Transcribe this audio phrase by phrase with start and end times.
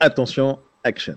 [0.00, 1.16] Attention, action.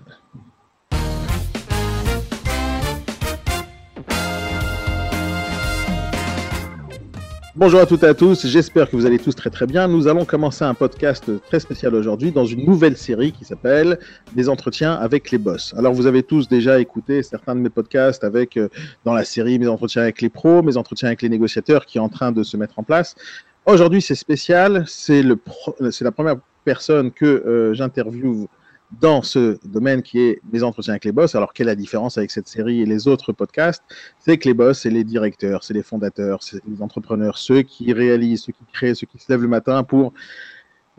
[7.54, 9.86] Bonjour à toutes et à tous, j'espère que vous allez tous très très bien.
[9.86, 14.00] Nous allons commencer un podcast très spécial aujourd'hui dans une nouvelle série qui s'appelle
[14.32, 15.72] Des entretiens avec les boss.
[15.78, 18.68] Alors vous avez tous déjà écouté certains de mes podcasts avec euh,
[19.04, 22.00] dans la série Mes entretiens avec les pros, Mes entretiens avec les négociateurs qui est
[22.00, 23.14] en train de se mettre en place.
[23.64, 28.48] Aujourd'hui c'est spécial, c'est la première personne que euh, j'interviewe
[29.00, 31.34] dans ce domaine qui est les entretiens avec les boss.
[31.34, 33.82] Alors, quelle est la différence avec cette série et les autres podcasts?
[34.18, 37.92] C'est que les boss, c'est les directeurs, c'est les fondateurs, c'est les entrepreneurs, ceux qui
[37.92, 40.12] réalisent, ceux qui créent, ceux qui se lèvent le matin pour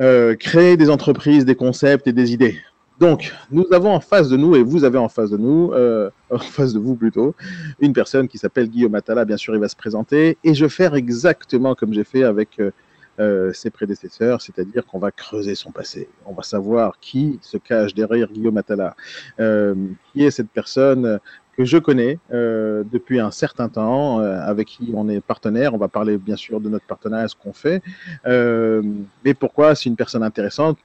[0.02, 2.58] euh, créer des entreprises, des concepts et des idées.
[3.00, 6.10] Donc, nous avons en face de nous, et vous avez en face de nous, euh,
[6.30, 7.36] en face de vous plutôt,
[7.80, 9.26] une personne qui s'appelle Guillaume Attala.
[9.26, 10.38] Bien sûr, il va se présenter.
[10.44, 12.72] Et je vais faire exactement comme j'ai fait avec euh,
[13.20, 16.10] euh, ses prédécesseurs, c'est-à-dire qu'on va creuser son passé.
[16.26, 18.96] On va savoir qui se cache derrière Guillaume Attala,
[19.40, 19.76] euh,
[20.12, 21.20] qui est cette personne
[21.56, 25.76] que je connais euh, depuis un certain temps, avec qui on est partenaire.
[25.76, 27.84] On va parler bien sûr de notre partenariat, ce qu'on fait.
[28.26, 30.80] Mais pourquoi c'est une personne intéressante?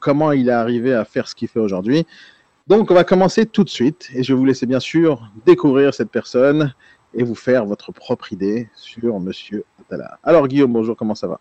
[0.00, 2.06] Comment il est arrivé à faire ce qu'il fait aujourd'hui?
[2.68, 5.94] Donc on va commencer tout de suite et je vais vous laisser bien sûr découvrir
[5.94, 6.74] cette personne
[7.14, 10.18] et vous faire votre propre idée sur Monsieur Attala.
[10.22, 11.40] Alors Guillaume, bonjour, comment ça va?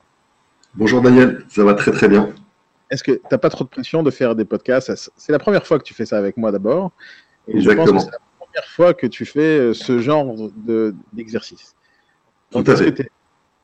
[0.76, 2.30] Bonjour Daniel, ça va très très bien.
[2.92, 5.12] Est-ce que tu n'as pas trop de pression de faire des podcasts?
[5.18, 6.92] C'est la première fois que tu fais ça avec moi d'abord.
[7.48, 7.86] Et Exactement.
[7.86, 10.36] je pense que c'est la première fois que tu fais euh, ce genre
[11.14, 11.76] d'exercice.
[12.54, 12.60] De.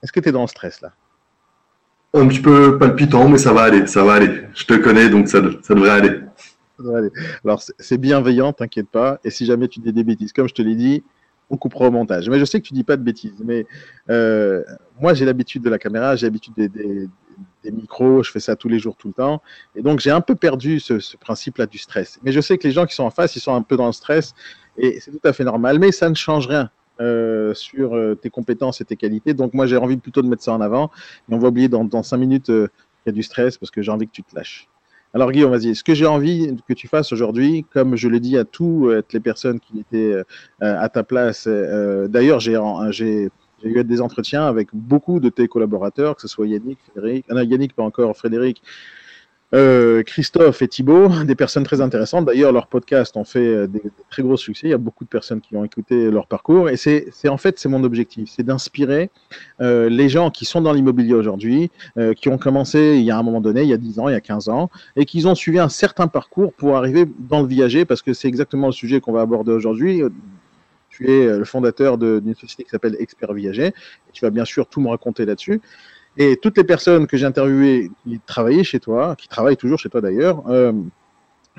[0.04, 0.94] Est-ce que tu es dans le stress là?
[2.14, 4.44] Un petit peu palpitant, mais ça va aller, ça va aller.
[4.54, 6.22] Je te connais, donc ça, ça devrait aller.
[6.78, 7.12] Ça devrait aller.
[7.44, 9.20] Alors c'est bienveillant, t'inquiète pas.
[9.24, 11.04] Et si jamais tu dis des bêtises, comme je te l'ai dit,
[11.50, 12.30] on coupera au montage.
[12.30, 13.42] Mais je sais que tu dis pas de bêtises.
[13.44, 13.66] Mais
[14.10, 14.64] euh,
[15.00, 17.10] moi, j'ai l'habitude de la caméra, j'ai l'habitude des,
[17.72, 19.42] micros, je fais ça tous les jours, tout le temps.
[19.76, 22.20] Et donc, j'ai un peu perdu ce, principe-là du stress.
[22.24, 23.88] Mais je sais que les gens qui sont en face, ils sont un peu dans
[23.88, 24.34] le stress.
[24.78, 25.80] Et c'est tout à fait normal.
[25.80, 26.70] Mais ça ne change rien.
[27.02, 29.34] Euh, sur euh, tes compétences et tes qualités.
[29.34, 30.92] Donc moi j'ai envie plutôt de mettre ça en avant.
[31.30, 32.68] Et on va oublier dans, cinq minutes euh,
[33.04, 34.70] qu'il y a du stress parce que j'ai envie que tu te lâches.
[35.14, 35.76] Alors Guillaume, vas-y.
[35.76, 39.20] Ce que j'ai envie que tu fasses aujourd'hui, comme je le dis à toutes les
[39.20, 40.24] personnes qui étaient
[40.62, 43.30] à ta place, d'ailleurs j'ai
[43.66, 47.42] j'ai eu des entretiens avec beaucoup de tes collaborateurs, que ce soit Yannick, Frédéric, non,
[47.42, 48.62] Yannick pas encore, Frédéric,
[49.54, 52.26] euh, Christophe et Thibault, des personnes très intéressantes.
[52.26, 54.68] D'ailleurs, leurs podcasts ont fait euh, des, très gros succès.
[54.68, 56.70] Il y a beaucoup de personnes qui ont écouté leur parcours.
[56.70, 59.12] Et c'est en fait, c'est mon objectif, c'est d'inspirer
[59.62, 61.72] euh, les gens qui sont dans l'immobilier aujourd'hui,
[62.18, 64.14] qui ont commencé il y a un moment donné, il y a 10 ans, il
[64.14, 67.48] y a 15 ans, et qui ont suivi un certain parcours pour arriver dans le
[67.48, 70.02] viager, parce que c'est exactement le sujet qu'on va aborder aujourd'hui.
[70.96, 73.74] Tu es le fondateur d'une société qui s'appelle Expert Viager.
[74.14, 75.60] Tu vas bien sûr tout me raconter là-dessus.
[76.18, 79.90] Et toutes les personnes que j'ai interviewées qui travaillaient chez toi, qui travaillent toujours chez
[79.90, 80.72] toi d'ailleurs, euh,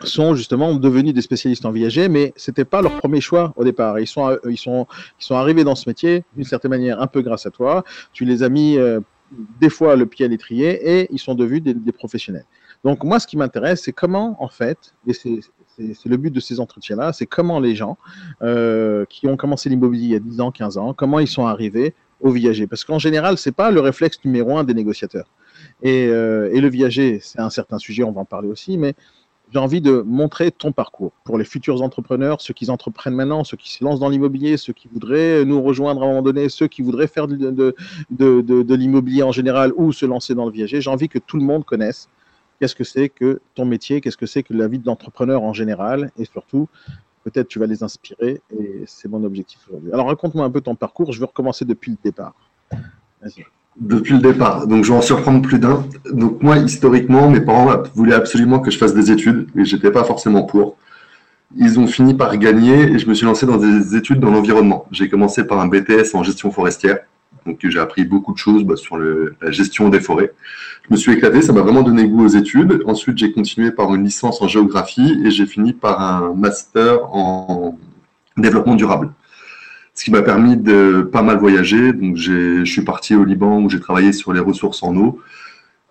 [0.04, 3.98] sont justement devenus des spécialistes en viager, mais c'était pas leur premier choix au départ.
[4.00, 4.86] Ils sont, ils sont,
[5.20, 7.84] ils sont arrivés dans ce métier d'une certaine manière un peu grâce à toi.
[8.14, 9.00] Tu les as mis euh,
[9.60, 12.46] des fois le pied à l'étrier et ils sont devenus des, professionnels.
[12.84, 15.12] Donc moi, ce qui m'intéresse, c'est comment en fait, et
[15.76, 17.97] c'est le but de ces entretiens-là, c'est comment les gens
[18.42, 21.47] euh, qui ont commencé l'immobilier il y a 10 ans, 15 ans, comment ils sont
[21.47, 22.66] arrivés au viager.
[22.66, 25.28] Parce qu'en général, c'est pas le réflexe numéro un des négociateurs.
[25.82, 28.94] Et, euh, et le viager, c'est un certain sujet, on va en parler aussi, mais
[29.53, 33.56] j'ai envie de montrer ton parcours pour les futurs entrepreneurs, ceux qui entreprennent maintenant, ceux
[33.56, 36.66] qui se lancent dans l'immobilier, ceux qui voudraient nous rejoindre à un moment donné, ceux
[36.66, 37.75] qui voudraient faire de,
[38.10, 40.81] de l'immobilier en général ou se lancer dans le viager.
[40.81, 42.08] J'ai envie que tout le monde connaisse
[42.59, 45.53] qu'est-ce que c'est que ton métier, qu'est-ce que c'est que la vie de l'entrepreneur en
[45.53, 46.69] général, et surtout,
[47.25, 49.93] peut-être tu vas les inspirer, et c'est mon objectif aujourd'hui.
[49.93, 52.34] Alors raconte-moi un peu ton parcours, je veux recommencer depuis le départ.
[53.78, 55.84] Depuis le départ, donc je vais en surprendre plus d'un.
[56.11, 60.05] Donc moi, historiquement, mes parents voulaient absolument que je fasse des études, et j'étais pas
[60.05, 60.77] forcément pour.
[61.56, 64.87] Ils ont fini par gagner, et je me suis lancé dans des études dans l'environnement.
[64.91, 67.00] J'ai commencé par un BTS en gestion forestière.
[67.47, 70.32] Donc j'ai appris beaucoup de choses bah, sur le, la gestion des forêts.
[70.88, 72.82] Je me suis éclaté, ça m'a vraiment donné goût aux études.
[72.87, 77.78] Ensuite, j'ai continué par une licence en géographie et j'ai fini par un master en
[78.37, 79.12] développement durable.
[79.94, 81.93] Ce qui m'a permis de pas mal voyager.
[81.93, 85.20] Donc je suis parti au Liban où j'ai travaillé sur les ressources en eau.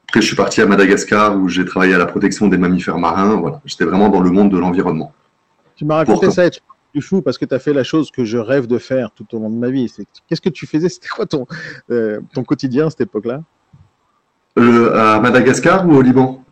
[0.07, 3.35] Après, je suis parti à Madagascar où j'ai travaillé à la protection des mammifères marins.
[3.35, 5.13] Voilà, j'étais vraiment dans le monde de l'environnement.
[5.75, 6.35] Tu m'as raconté Pour...
[6.35, 6.43] ça,
[7.01, 9.39] fou parce que tu as fait la chose que je rêve de faire tout au
[9.39, 9.91] long de ma vie.
[10.27, 10.89] Qu'est-ce que tu faisais?
[10.89, 11.45] C'était quoi ton,
[11.91, 13.41] euh, ton quotidien à cette époque-là?
[14.57, 16.43] Euh, À Madagascar ou au Liban?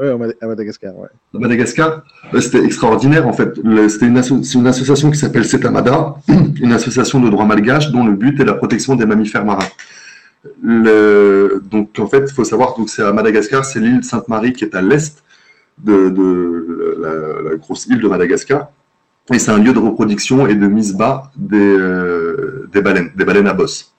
[0.00, 0.06] Oui,
[0.40, 0.96] à Madagascar.
[0.96, 1.08] Ouais.
[1.34, 2.02] À Madagascar,
[2.32, 3.56] euh, c'était extraordinaire en fait.
[3.88, 6.14] C'était une, asso une, association qui s'appelle CETAMADA,
[6.60, 9.66] une association de droit malgache dont le but est la protection des mammifères marins.
[10.62, 11.60] Le...
[11.68, 14.74] Donc en fait, il faut savoir que c'est à Madagascar, c'est l'île Sainte-Marie qui est
[14.76, 15.20] à l'est
[15.82, 18.68] de, la, grosse île de Madagascar.
[19.32, 23.46] Et c'est un lieu de reproduction et de mise bas des, euh, baleines, des baleines
[23.46, 23.94] à bosse.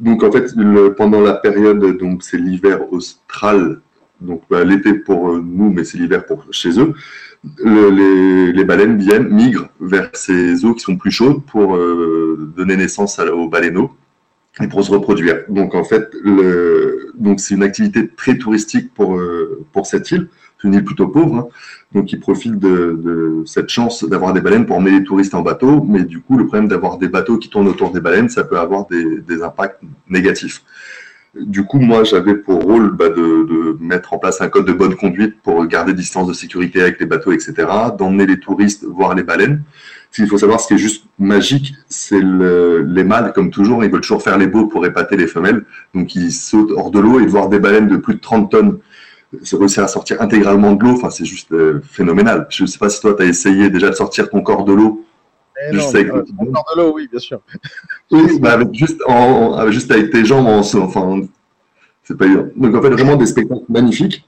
[0.00, 0.52] Donc en fait,
[0.96, 3.80] pendant la période, donc c'est l'hiver austral,
[4.20, 6.92] donc bah, l'été pour euh, nous, mais c'est l'hiver pour chez eux.
[7.64, 13.18] les, baleines viennent, migrent vers ces eaux qui sont plus chaudes pour euh, donner naissance
[13.18, 13.90] aux baleineaux
[14.60, 15.44] et pour se reproduire.
[15.48, 16.14] Donc en fait,
[17.14, 19.18] donc c'est une activité très touristique pour,
[19.72, 20.28] pour cette île
[20.64, 21.48] une île plutôt pauvre, hein.
[21.94, 25.84] donc ils profitent de, cette chance d'avoir des baleines pour emmener les touristes en bateau,
[25.86, 28.58] mais du coup le problème d'avoir des bateaux qui tournent autour des baleines, ça peut
[28.58, 30.62] avoir des, impacts négatifs.
[31.34, 34.94] Du coup, moi, j'avais pour rôle bah, de, mettre en place un code de bonne
[34.94, 37.54] conduite pour garder distance de sécurité avec les bateaux, etc.,
[37.98, 39.62] d'emmener les touristes voir les baleines.
[40.18, 44.02] Il faut savoir, ce qui est juste magique, c'est les mâles, comme toujours, ils veulent
[44.02, 45.64] toujours faire les beaux pour épater les femelles.
[45.94, 48.50] Donc, ils sautent hors de l'eau et de voir des baleines de plus de 30
[48.50, 48.91] tonnes c'est
[49.52, 52.46] réussir à sortir intégralement de l'eau, enfin, c'est juste euh, phénoménal.
[52.50, 54.72] Je ne sais pas si toi, tu as essayé déjà de sortir ton corps de
[54.72, 55.04] l'eau.
[55.68, 57.40] Eh juste avec euh, corps de l'eau, oui, bien sûr.
[58.10, 61.20] Oui, bah, avec, juste, en, juste avec tes jambes, en, enfin,
[62.02, 62.48] c'est pas évident.
[62.56, 64.26] Donc, en fait, vraiment des spectacles magnifiques.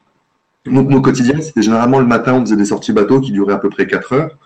[0.65, 3.59] Donc, mon quotidien, c'était généralement le matin, on faisait des sorties bateau qui duraient à
[3.59, 4.39] peu près 4 heures.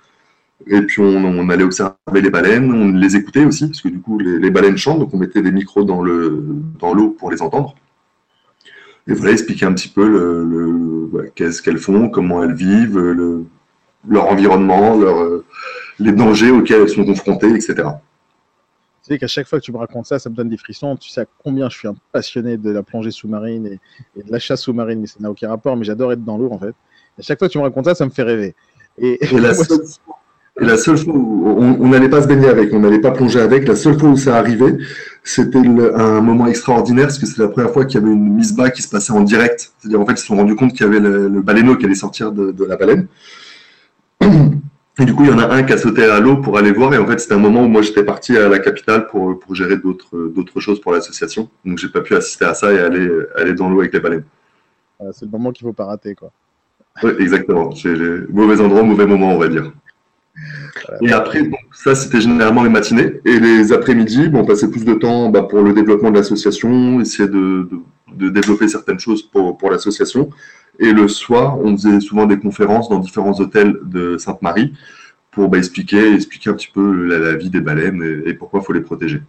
[0.67, 4.19] Et puis, on, allait observer les baleines, on les écoutait aussi, parce que du coup,
[4.19, 6.43] les, les baleines chantent, donc on mettait des micros dans l'eau
[6.81, 7.77] dans pour les entendre
[9.09, 12.99] et voilà, expliquer un petit peu le, qu'est-ce qu'elles font, comment elles vivent,
[14.09, 15.45] leur environnement, leur, euh,
[15.99, 17.75] les dangers auxquels elles sont confrontées, etc.
[19.03, 20.97] Tu sais qu'à chaque fois que tu me racontes ça, ça me donne des frissons.
[20.97, 23.79] Tu sais à combien je suis un passionné de la plongée sous-marine
[24.17, 26.51] et, de la chasse sous-marine, mais ça n'a aucun rapport, mais j'adore être dans l'eau
[26.53, 26.75] en fait.
[27.19, 28.55] à chaque fois que tu me racontes ça, ça me fait rêver.
[28.99, 29.79] Et, la, seule,
[30.61, 33.41] et la seule fois où on n'allait pas se baigner avec, on n'allait pas plonger
[33.41, 34.77] avec, la seule fois où ça arrivait,
[35.29, 38.57] c'était un moment extraordinaire parce que c'est la première fois qu'il y avait une mise
[38.57, 39.73] bas qui se passait en direct.
[39.79, 41.95] C'est-à-dire, en fait, ils se sont rendus compte qu'il y avait le, baleineau qui allait
[41.95, 43.07] sortir de, la baleine.
[44.23, 46.73] Et du coup, il y en a un qui a sauté à l'eau pour aller
[46.73, 46.95] voir.
[46.95, 49.55] Et en fait, c'était un moment où moi, j'étais parti à la capitale pour, pour
[49.55, 51.51] gérer d'autres choses pour l'association.
[51.63, 54.25] Donc, j'ai pas pu assister à ça et aller, aller dans l'eau avec les baleines.
[55.13, 56.33] C'est le moment qu'il faut pas rater, quoi.
[57.03, 57.75] Oui, exactement.
[57.75, 57.95] C'est
[58.31, 59.73] mauvais endroit, mauvais moment, on va dire.
[61.03, 63.21] Et après, ça, c'était généralement les matinées.
[63.25, 67.01] Et les après-midi, bon, on passait plus de temps bah, pour le développement de l'association,
[67.01, 67.69] essayer de,
[68.09, 70.31] développer certaines choses pour, pour l'association.
[70.79, 74.75] Et le soir, on faisait souvent des conférences dans différents hôtels de Sainte-Marie
[75.31, 78.73] pour bah, expliquer, expliquer un petit peu la, vie des baleines et, pourquoi il faut
[78.73, 79.23] les protéger.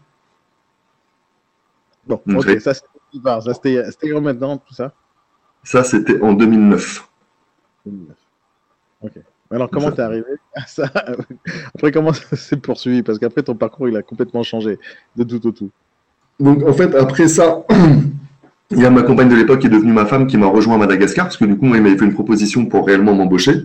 [2.08, 4.94] Bon, ok, ça c'était maintenant, tout ça?
[5.64, 7.08] Ça, c'était en 2009.
[7.86, 8.18] 2009.
[9.02, 9.12] Ok.
[9.52, 10.92] Alors, comment t'es arrivé à ça
[11.76, 13.02] Après, comment ça s'est poursuivi?
[13.02, 14.78] Parce qu'après, ton parcours, il a complètement changé
[15.16, 15.72] de tout au tout.
[16.40, 17.64] Donc, en fait, après ça,
[18.72, 20.76] il y a ma compagne de l'époque qui est devenue ma femme qui m'a rejoint
[20.76, 23.64] à Madagascar, parce que du coup, moi, il m'avait fait une proposition pour réellement m'embaucher.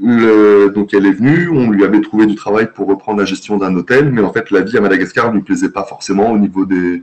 [0.00, 3.74] Donc, elle est venue, on lui avait trouvé du travail pour reprendre la gestion d'un
[3.74, 6.64] hôtel, mais en fait, la vie à Madagascar ne lui plaisait pas forcément au niveau
[6.64, 7.02] des,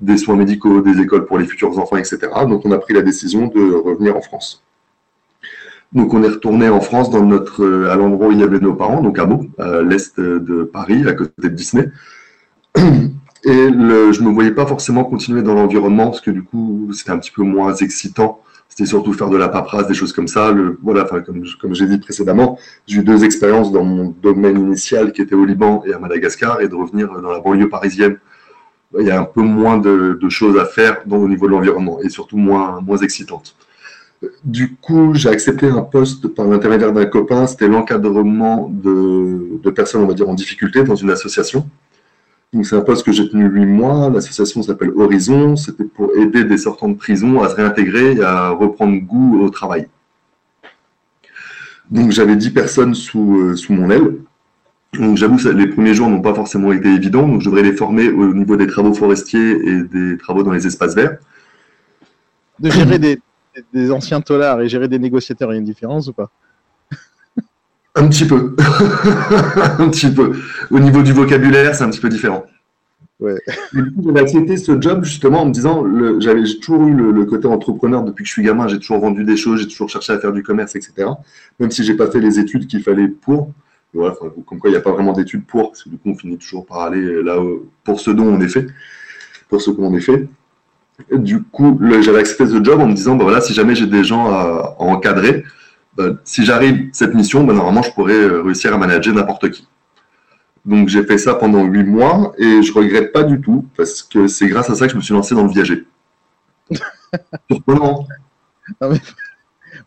[0.00, 2.18] des soins médicaux, des écoles pour les futurs enfants, etc.
[2.48, 4.64] Donc, on a pris la décision de revenir en France.
[5.94, 8.58] Donc on est retourné en France dans notre, euh, à l'endroit où il y avait
[8.58, 11.88] nos parents, donc à Meaux, à l'est de Paris, à côté de Disney.
[13.46, 17.10] Et je ne me voyais pas forcément continuer dans l'environnement parce que du coup c'était
[17.10, 18.40] un petit peu moins excitant.
[18.70, 20.52] C'était surtout faire de la paperasse, des choses comme ça.
[20.82, 25.34] Voilà, comme, j'ai dit précédemment, j'ai eu deux expériences dans mon domaine initial qui était
[25.34, 28.18] au Liban et à Madagascar et de revenir dans la banlieue parisienne.
[28.98, 32.08] Il y a un peu moins de, choses à faire au niveau de l'environnement et
[32.08, 33.54] surtout moins, moins excitantes.
[34.44, 37.46] Du coup, j'ai accepté un poste par l'intermédiaire d'un copain.
[37.46, 41.68] C'était l'encadrement de, personnes, on va dire, en difficulté dans une association.
[42.52, 44.10] Donc, c'est un poste que j'ai tenu huit mois.
[44.10, 45.56] L'association s'appelle Horizon.
[45.56, 49.50] C'était pour aider des sortants de prison à se réintégrer et à reprendre goût au
[49.50, 49.88] travail.
[51.90, 54.16] Donc, j'avais dix personnes sous, euh, sous mon aile.
[54.98, 57.26] Donc, j'avoue, les premiers jours n'ont pas forcément été évidents.
[57.26, 60.66] Donc, je devrais les former au niveau des travaux forestiers et des travaux dans les
[60.66, 61.18] espaces verts.
[62.60, 63.20] De gérer des,
[63.72, 66.30] des anciens tolards et gérer des négociateurs, il y a une différence ou pas
[67.94, 68.56] Un petit peu.
[69.78, 70.32] un petit peu.
[70.70, 72.44] Au niveau du vocabulaire, c'est un petit peu différent.
[73.20, 73.38] Ouais.
[73.72, 75.84] J'ai accepté ce job justement en me disant,
[76.20, 79.36] j'avais toujours eu le, côté entrepreneur depuis que je suis gamin, j'ai toujours vendu des
[79.36, 81.08] choses, j'ai toujours cherché à faire du commerce, etc.
[81.60, 83.52] Même si j'ai pas fait les études qu'il fallait pour.
[83.92, 86.16] Voilà, comme quoi il n'y a pas vraiment d'études pour, parce que du coup on
[86.16, 87.40] finit toujours par aller là
[87.84, 88.66] pour ce dont on est fait,
[89.48, 90.28] pour ce qu'on est fait
[91.12, 94.04] du coup, j'avais accepté ce job en me disant, bah voilà, si jamais j'ai des
[94.04, 95.44] gens à, encadrer,
[95.96, 99.66] bah, si j'arrive cette mission, bah, normalement, je pourrais euh, réussir à manager n'importe qui.
[100.64, 104.28] Donc, j'ai fait ça pendant huit mois et je regrette pas du tout parce que
[104.28, 105.86] c'est grâce à ça que je me suis lancé dans le viager.
[107.50, 108.06] Surprenant.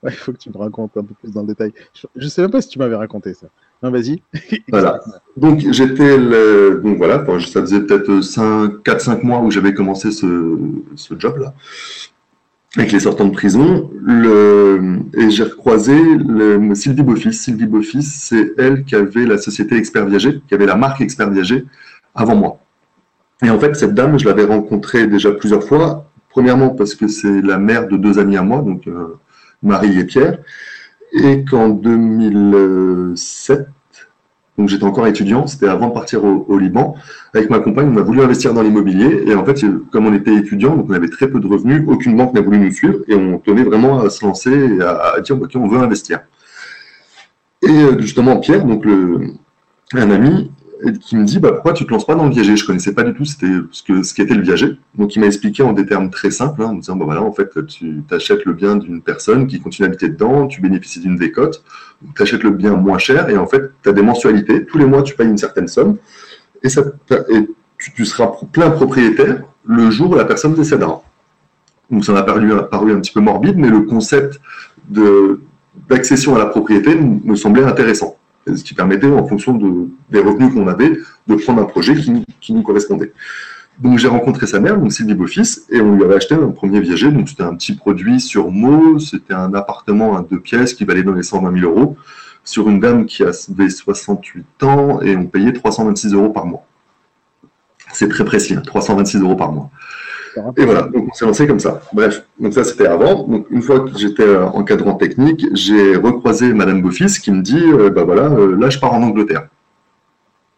[0.04, 1.74] il faut que tu me racontes un peu plus dans le détail.
[1.94, 3.48] Je ne sais même pas si tu m'avais raconté ça.
[3.82, 4.22] Vas-y.
[4.70, 5.00] voilà.
[5.36, 6.18] Donc, j'étais.
[6.18, 10.58] Donc, voilà, ça faisait peut-être 4-5 mois où j'avais commencé ce,
[10.96, 11.54] ce job-là
[12.78, 17.34] avec les sortants de prison, le, et j'ai recroisé le, Sylvie Beaufils.
[17.34, 21.30] Sylvie Beaufils, c'est elle qui avait la société Expert Viager, qui avait la marque Expert
[21.32, 21.66] Viager
[22.14, 22.60] avant moi.
[23.44, 26.10] Et en fait, cette dame, je l'avais rencontrée déjà plusieurs fois.
[26.30, 29.18] Premièrement, parce que c'est la mère de deux amis à moi, donc euh,
[29.64, 30.40] Marie et Pierre.
[31.24, 33.68] Et qu'en 2007,
[34.58, 36.96] donc j'étais encore étudiant, c'était avant de partir au, Liban.
[37.34, 39.24] Avec ma compagne, on a voulu investir dans l'immobilier.
[39.28, 42.18] Et en fait, comme on était étudiant, donc on avait très peu de revenus, aucune
[42.18, 42.98] banque n'a voulu nous suivre.
[43.08, 46.22] Et on tenait vraiment à se lancer et à, dire, OK, on veut investir.
[47.62, 48.86] Et euh, justement, Pierre, donc
[49.94, 50.52] un ami,
[51.02, 52.56] qui me dit bah, pourquoi tu te lances pas dans le viager?
[52.56, 53.36] Je connaissais pas du tout ce
[53.84, 54.78] que ce qu'était le viager.
[54.96, 57.22] Donc il m'a expliqué en des termes très simples, hein, en me disant bah, voilà
[57.22, 61.00] en fait tu achètes le bien d'une personne qui continue à habiter dedans, tu bénéficies
[61.00, 61.64] d'une décote,
[62.16, 64.66] tu achètes le bien moins cher et en fait tu as des mensualités.
[64.66, 65.98] Tous les mois tu payes une certaine somme
[66.64, 66.70] et,
[67.96, 71.04] tu, seras plein propriétaire le jour où la personne décédera.
[71.92, 74.42] Donc ça m'a paru, paru un petit peu morbide, mais le concept
[75.90, 78.18] d'accession à la propriété me semblait intéressant
[78.56, 82.54] ce qui permettait, en fonction de, des revenus qu'on avait, de prendre un projet qui,
[82.54, 83.12] nous correspondait.
[83.80, 86.80] Donc j'ai rencontré sa mère, donc Sylvie Beaufils, et on lui avait acheté un premier
[86.80, 87.12] viager.
[87.12, 91.04] Donc c'était un petit produit sur mot, c'était un appartement à deux pièces qui valait
[91.04, 91.98] dans les 120 000 euros,
[92.44, 96.66] sur une dame qui avait 68 ans, et on payait 326 euros par mois.
[97.94, 99.70] C'est très précis, 326 hein, euros par mois.
[100.58, 101.82] Et voilà, donc on s'est lancé comme ça.
[101.94, 103.24] Bref, donc ça c'était avant.
[103.24, 107.62] Donc une fois que j'étais euh, encadrant technique, j'ai recroisé Madame Beaufils qui me dit,
[107.62, 109.48] euh, bah voilà, euh, là je pars en Angleterre.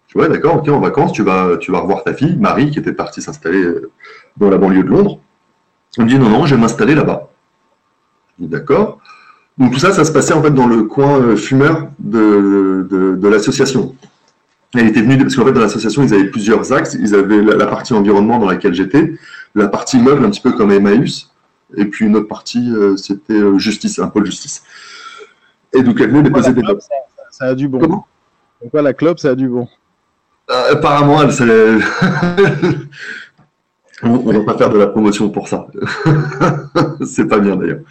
[0.08, 2.80] Je ouais, d'accord, ok, en vacances, tu vas, tu vas revoir ta fille, Marie, qui
[2.80, 3.64] était partie s'installer
[4.38, 5.20] dans la banlieue de Londres.
[5.98, 7.30] Elle me dit, non, non, je vais m'installer là-bas.
[8.40, 9.00] D'accord.
[9.60, 13.96] Donc tout ça, ça se passait en fait dans le coin fumeur de, de l'association.
[14.76, 16.96] Elle était venue, parce qu'en fait, dans l'association, ils avaient plusieurs axes.
[17.00, 19.14] Ils avaient la, partie environnement dans laquelle j'étais,
[19.56, 21.32] la partie meuble, un petit peu comme Emmaüs,
[21.76, 24.64] et puis une autre partie, euh, c'était euh, justice, un pôle justice.
[25.74, 26.74] Et donc, elle venait déposer des ça,
[27.30, 27.80] ça, a du bon.
[27.80, 28.08] Comment?
[28.62, 29.68] Donc, la clope, ça a du bon?
[30.50, 31.30] Euh, apparemment, elle,
[34.04, 35.68] on ne va pas faire de la promotion pour ça.
[37.06, 37.82] C'est pas bien d'ailleurs.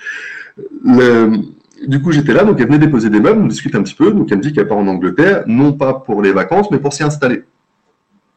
[0.84, 1.38] Le
[1.86, 4.10] du coup, j'étais là, donc elle venait déposer des meubles, on discute un petit peu.
[4.10, 6.92] Donc elle me dit qu'elle part en Angleterre, non pas pour les vacances, mais pour
[6.92, 7.44] s'y installer.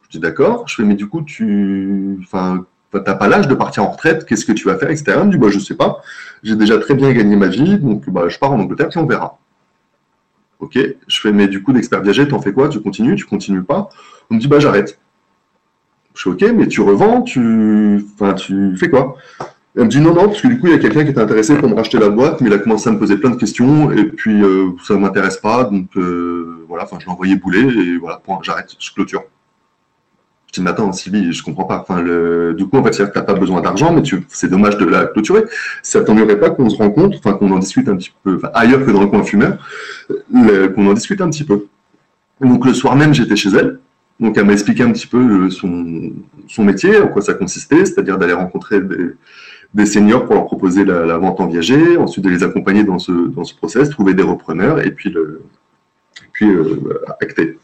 [0.04, 0.68] Je dis d'accord.
[0.68, 4.46] Je fais, mais du coup, tu enfin, n'as pas l'âge de partir en retraite, qu'est-ce
[4.46, 5.14] que tu vas faire, etc.
[5.18, 6.02] Elle me dit, bah, je sais pas.
[6.44, 9.06] J'ai déjà très bien gagné ma vie, donc bah, je pars en Angleterre, puis on
[9.06, 9.38] verra.
[10.60, 10.78] Ok.
[11.08, 12.70] Je fais, mais du coup, d'expert viager, t'en fais quoi?
[12.70, 13.90] Tu continues, tu continues pas?
[14.30, 15.00] On me dit, bah, j'arrête.
[16.14, 19.16] Je fais, ok, mais tu revends, tu, enfin, tu fais quoi?
[19.76, 21.22] Elle me dit non, non, parce que du coup, il y a quelqu'un qui était
[21.22, 23.38] intéressé pour me racheter la boîte, mais il a commencé à me poser plein de
[23.38, 27.36] questions, et puis euh, ça ne m'intéresse pas, donc euh, voilà, enfin, je l'ai envoyé
[27.38, 29.24] bouler, et voilà, j'arrête, je clôture.
[30.52, 31.80] Je dis, mais attends, Sylvie, je comprends pas.
[31.80, 34.86] Enfin, le, du coup, en fait, tu n'as pas besoin d'argent, mais c'est dommage de
[34.86, 35.46] la clôturer.
[35.82, 38.92] Ça t'ennuierait pas qu'on se rencontre, enfin, qu'on en discute un petit peu, ailleurs que
[38.92, 39.58] dans le coin fumeur,
[40.30, 41.68] qu'on en discute un petit peu.
[42.42, 43.80] Donc, le soir même, j'étais chez elle.
[44.20, 46.12] Donc, elle m'a expliqué un petit peu euh, son,
[46.48, 49.16] son métier, en quoi ça consistait, c'est-à-dire d'aller rencontrer des,
[49.74, 53.12] des seniors pour leur proposer la, vente en viager, ensuite de les accompagner dans ce,
[53.12, 55.42] dans ce process, trouver des repreneurs et puis, le,
[56.34, 57.58] puis euh, acter.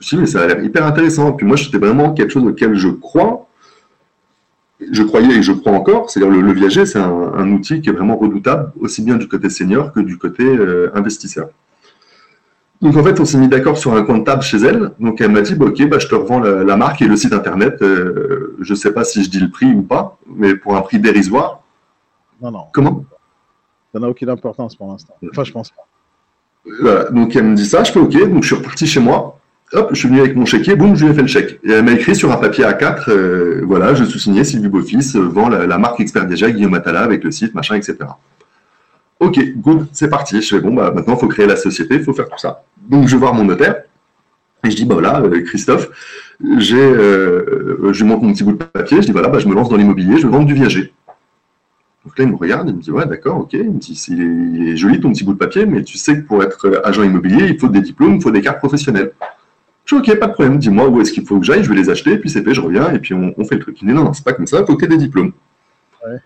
[0.00, 1.30] Me suis dit, mais ça a l'air hyper intéressant.
[1.30, 3.46] Et puis moi, c'était vraiment quelque chose auquel je crois.
[4.90, 6.08] Je croyais et je crois encore.
[6.08, 9.50] C'est-à-dire le, le viager, c'est un, outil qui est vraiment redoutable, aussi bien du côté
[9.50, 11.50] senior que du côté euh, investisseur.
[12.80, 14.92] Donc en fait, on s'est mis d'accord sur un compte table chez elle.
[14.98, 17.34] Donc elle m'a dit, bah, ok, bah, je te revends la, marque et le site
[17.34, 17.82] internet.
[17.82, 20.80] Euh, je ne sais pas si je dis le prix ou pas, mais pour un
[20.80, 21.62] prix dérisoire.
[22.40, 22.64] Non, non.
[22.72, 23.04] Comment?
[23.92, 25.14] Ça n'a aucune importance pour l'instant.
[25.30, 25.86] Enfin, je pense pas.
[26.80, 27.10] Voilà.
[27.10, 28.30] Donc elle me dit ça, je fais ok.
[28.30, 29.39] Donc je suis reparti chez moi.
[29.72, 31.60] Hop, je suis venu avec mon chéquier, boum, je lui ai fait le chèque.
[31.62, 35.28] Et elle m'a écrit sur un papier A4, euh, voilà, je sous-signais Sylvie Beaufils, euh,
[35.28, 37.98] vend la, marque Expert déjà, Guillaume Atala, avec le site, machin, etc.
[39.20, 40.42] Ok, good, c'est parti.
[40.42, 42.64] Je fais bon, bah, maintenant, il faut créer la société, il faut faire tout ça.
[42.88, 43.82] Donc, je vais voir mon notaire
[44.64, 45.88] et je dis, bah voilà, euh, Christophe,
[46.58, 49.54] j'ai, je lui montre mon petit bout de papier, je dis, voilà, bah, je me
[49.54, 50.92] lance dans l'immobilier, je vendre du viager.
[52.04, 53.52] Donc là, il me regarde, il me dit, ouais, d'accord, ok.
[53.52, 56.26] Il me dit, il est, joli ton petit bout de papier, mais tu sais que
[56.26, 59.12] pour être agent immobilier, il faut des diplômes, il faut des cartes professionnelles.
[59.90, 61.74] Je dis, ok, pas de problème, dis-moi où est-ce qu'il faut que j'aille, je vais
[61.74, 63.82] les acheter, puis c'est fait, je reviens, et puis on, fait le truc.
[63.82, 65.32] Il me dit, non, non, c'est pas comme ça, il faut que tu des diplômes.
[66.06, 66.18] Ouais.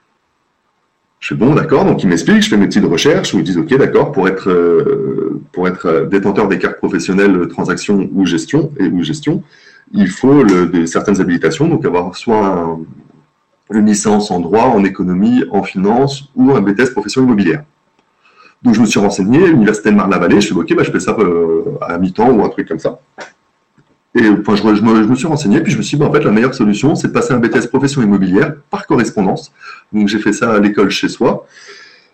[1.19, 1.87] Je fais bon, d'accord.
[1.87, 4.51] Donc, il m'explique, je fais mes petites recherches où ils disent, OK, d'accord, pour être,
[4.51, 9.43] euh, pour être euh, détenteur des cartes professionnelles euh, transaction ou gestion, et, ou gestion,
[9.95, 12.79] il faut de, certaines habilitations, donc avoir soit
[13.73, 17.65] une licence en droit, en économie, en finance ou un BTS profession immobilière.
[18.65, 21.15] Donc je me suis renseigné, l'université de Marne-la-Vallée, je suis ok, bah, je fais ça
[21.19, 22.99] euh, à mi-temps ou un truc comme ça.
[24.17, 26.31] Et enfin, je, me, suis renseigné, puis je me suis dit, bah, en fait, la
[26.31, 29.53] meilleure solution, c'est de passer un BTS profession immobilière par correspondance.
[29.93, 31.47] Donc j'ai fait ça à l'école chez soi.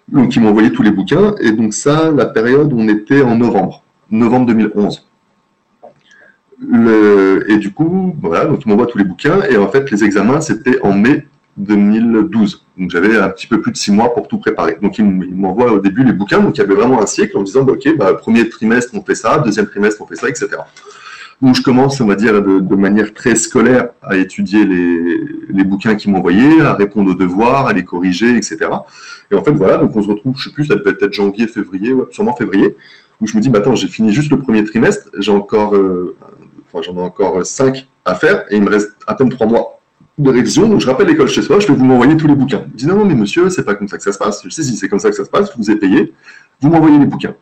[0.08, 3.36] Donc ils m'ont envoyé tous les bouquins, et donc ça, la période, on était en
[3.36, 5.06] novembre, novembre 2011.
[7.48, 10.40] et du coup, voilà, donc ils m'envoient tous les bouquins, et en fait, les examens,
[10.40, 11.26] c'était en mai
[11.58, 12.66] 2012.
[12.78, 14.78] Donc j'avais un petit peu plus de six mois pour tout préparer.
[14.80, 17.42] Donc ils m'envoient au début les bouquins, donc il y avait vraiment un cycle en
[17.42, 20.48] disant, bah, ok, bah, premier trimestre on fait ça, deuxième trimestre on fait ça, etc.
[21.42, 26.12] Donc je commence, on va dire, de, manière très scolaire à étudier les, bouquins qu'ils
[26.12, 28.58] m'envoyaient, à répondre aux devoirs, à les corriger, etc.
[29.30, 31.46] Et en fait, voilà, donc on se retrouve, je sais plus, ça peut être janvier,
[31.46, 32.76] février, sûrement février,
[33.20, 36.16] où je me dis, bah, attends, j'ai fini juste le premier trimestre, j'ai encore, euh,
[36.66, 39.80] enfin, j'en ai encore cinq à faire, et il me reste à peine trois mois
[40.18, 40.68] de révision.
[40.68, 42.64] Donc, je rappelle l'école chez soi, je vais vous m'envoyer tous les bouquins.
[42.66, 44.42] Il dit non, non, mais monsieur, c'est pas comme ça que ça se passe.
[44.44, 46.12] Je sais si c'est comme ça que ça se passe, je vous ai payé,
[46.60, 47.34] vous m'envoyez les bouquins.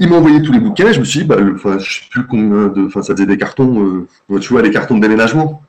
[0.00, 2.24] Il m'a envoyé tous les bouquins, je me suis dit, bah, enfin, je sais plus
[2.26, 5.62] combien de, enfin, ça faisait des cartons, euh, tu vois, les cartons de déménagement.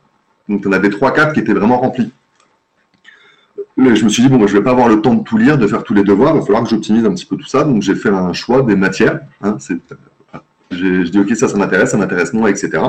[0.48, 2.12] Donc, on avait trois, quatre qui étaient vraiment remplis.
[3.78, 5.58] je me suis dit, bon, moi, je vais pas avoir le temps de tout lire,
[5.58, 7.64] de faire tous les devoirs, il va falloir que j'optimise un petit peu tout ça.
[7.64, 9.22] Donc, j'ai fait un choix des matières.
[9.42, 9.58] Hein,
[10.70, 12.84] j'ai dit, ok, ça, ça m'intéresse, ça m'intéresse moins, etc.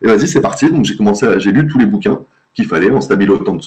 [0.00, 0.70] Et vas-y, c'est parti.
[0.70, 2.20] Donc, j'ai commencé, j'ai lu tous les bouquins
[2.54, 3.58] qu'il fallait en stabilotant,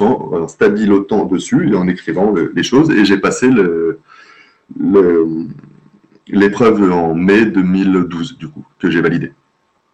[1.11, 2.89] en dessus et en écrivant les choses.
[2.91, 3.49] Et j'ai passé
[6.29, 9.33] l'épreuve en mai 2012, du coup, que j'ai validé.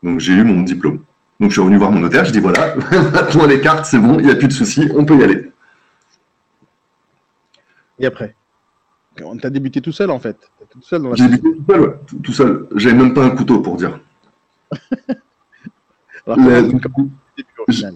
[0.02, 1.00] Donc j'ai eu mon diplôme.
[1.40, 2.76] Donc je suis revenu voir mon notaire, je dis voilà,
[3.14, 5.52] maintenant les cartes, c'est bon, il n'y a plus de soucis, on peut y aller.
[8.00, 8.36] Et après?
[9.16, 10.38] Tu as débuté tout seul en fait
[11.14, 11.96] J'ai débuté tout seul, ouais.
[12.24, 12.68] tout, seul.
[12.76, 14.00] J'avais même pas un couteau pour dire.
[17.70, 17.88] J'ai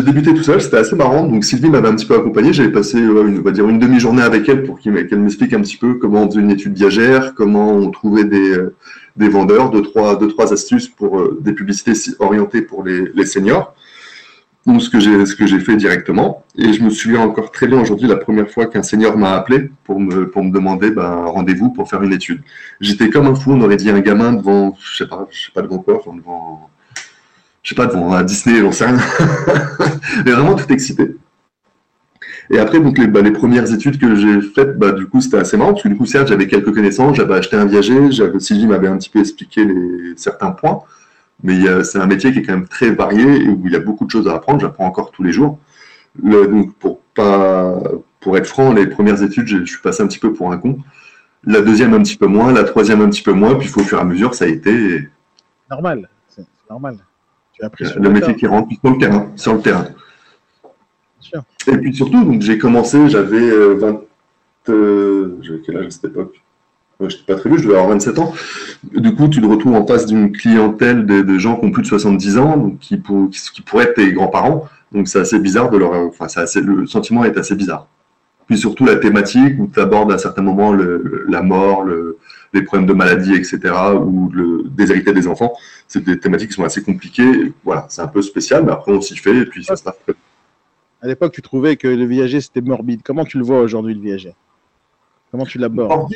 [0.00, 1.26] débuté tout seul, c'était assez marrant.
[1.26, 2.52] Donc Sylvie m'avait un petit peu accompagné.
[2.52, 5.76] J'avais passé, une, on va dire, une demi-journée avec elle pour qu'elle m'explique un petit
[5.76, 8.74] peu comment on faisait une étude viagère, comment on trouvait des, euh,
[9.16, 13.74] vendeurs, deux trois, astuces pour euh, des publicités orientées pour les, les seniors.
[14.66, 16.44] Donc ce que j'ai ce que j'ai fait directement.
[16.56, 19.70] Et je me souviens encore très bien aujourd'hui la première fois qu'un senior m'a appelé
[19.84, 22.40] pour me pour me demander ben, un rendez-vous pour faire une étude.
[22.80, 23.52] J'étais comme un fou.
[23.52, 26.16] On aurait dit un gamin devant, je sais pas, je sais pas devant quoi, enfin,
[26.16, 26.70] devant
[27.64, 28.98] je sais pas, devant un Disney, j'en sais rien.
[30.24, 31.16] Mais vraiment tout excité.
[32.50, 35.38] Et après, donc, les, bah, les premières études que j'ai faites, bah, du coup, c'était
[35.38, 37.98] assez marrant, parce que du coup, certes, j'avais quelques connaissances, j'avais acheté un viager,
[38.38, 39.66] Sylvie m'avait un petit peu expliqué
[40.16, 40.82] certains points,
[41.42, 43.80] mais c'est un métier qui est quand même très varié et où il y a
[43.80, 45.58] beaucoup de choses à apprendre, j'apprends encore tous les jours.
[46.22, 50.58] donc, pour être franc, les premières études, je suis passé un petit peu pour un
[50.58, 50.76] con.
[51.44, 53.96] La deuxième, un petit peu moins, la troisième, un petit peu moins, puis au fur
[53.96, 55.08] et à mesure, ça a été.
[55.70, 56.98] Normal, c'est normal
[57.60, 59.32] le métier qui rentre sur le terrain.
[59.36, 59.86] Sur le terrain.
[61.66, 63.88] Et puis surtout, donc j'ai commencé, j'avais 20.
[63.88, 63.98] Euh,
[64.68, 66.40] euh, j'avais quel âge à cette époque?
[67.00, 68.32] Je n'étais pas très vieux, je devais avoir 27 ans.
[68.94, 71.88] Du coup, tu te retrouves en face d'une clientèle de, gens qui ont plus de
[71.88, 74.68] 70 ans, donc qui, pour, qui, pourraient être tes grands-parents.
[74.92, 75.92] Donc c'est assez bizarre de leur.
[75.92, 77.88] Enfin, assez, le sentiment est assez bizarre.
[78.46, 82.18] Puis surtout la thématique où tu abordes à certains moments le, la mort, le,
[82.54, 85.52] les problèmes de maladie, etc., ou le déshérité des enfants.
[85.88, 87.52] C'est des thématiques qui sont assez compliquées.
[87.64, 89.96] Voilà, c'est un peu spécial, mais après on s'y fait et puis ça se passe.
[91.02, 93.02] À l'époque, tu trouvais que le viager c'était morbide.
[93.04, 94.34] Comment tu le vois aujourd'hui, le viager?
[95.30, 96.12] Comment tu l'abordes?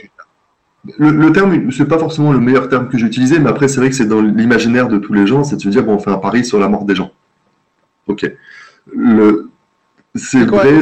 [0.96, 3.81] Le, le, terme, c'est pas forcément le meilleur terme que j'ai utilisé, mais après, c'est
[3.81, 5.98] vrai que c'est dans l'imaginaire de tous les gens, c'est de se dire, bon, on
[5.98, 7.11] fait un pari sur la mort des gens.
[8.07, 8.33] Ok.
[10.14, 10.81] C'est vrai.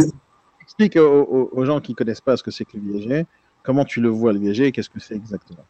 [0.61, 3.27] Explique aux, aux, gens qui connaissent pas ce que c'est que le viager.
[3.67, 5.65] Comment tu le vois, le viager, et qu'est-ce que c'est exactement?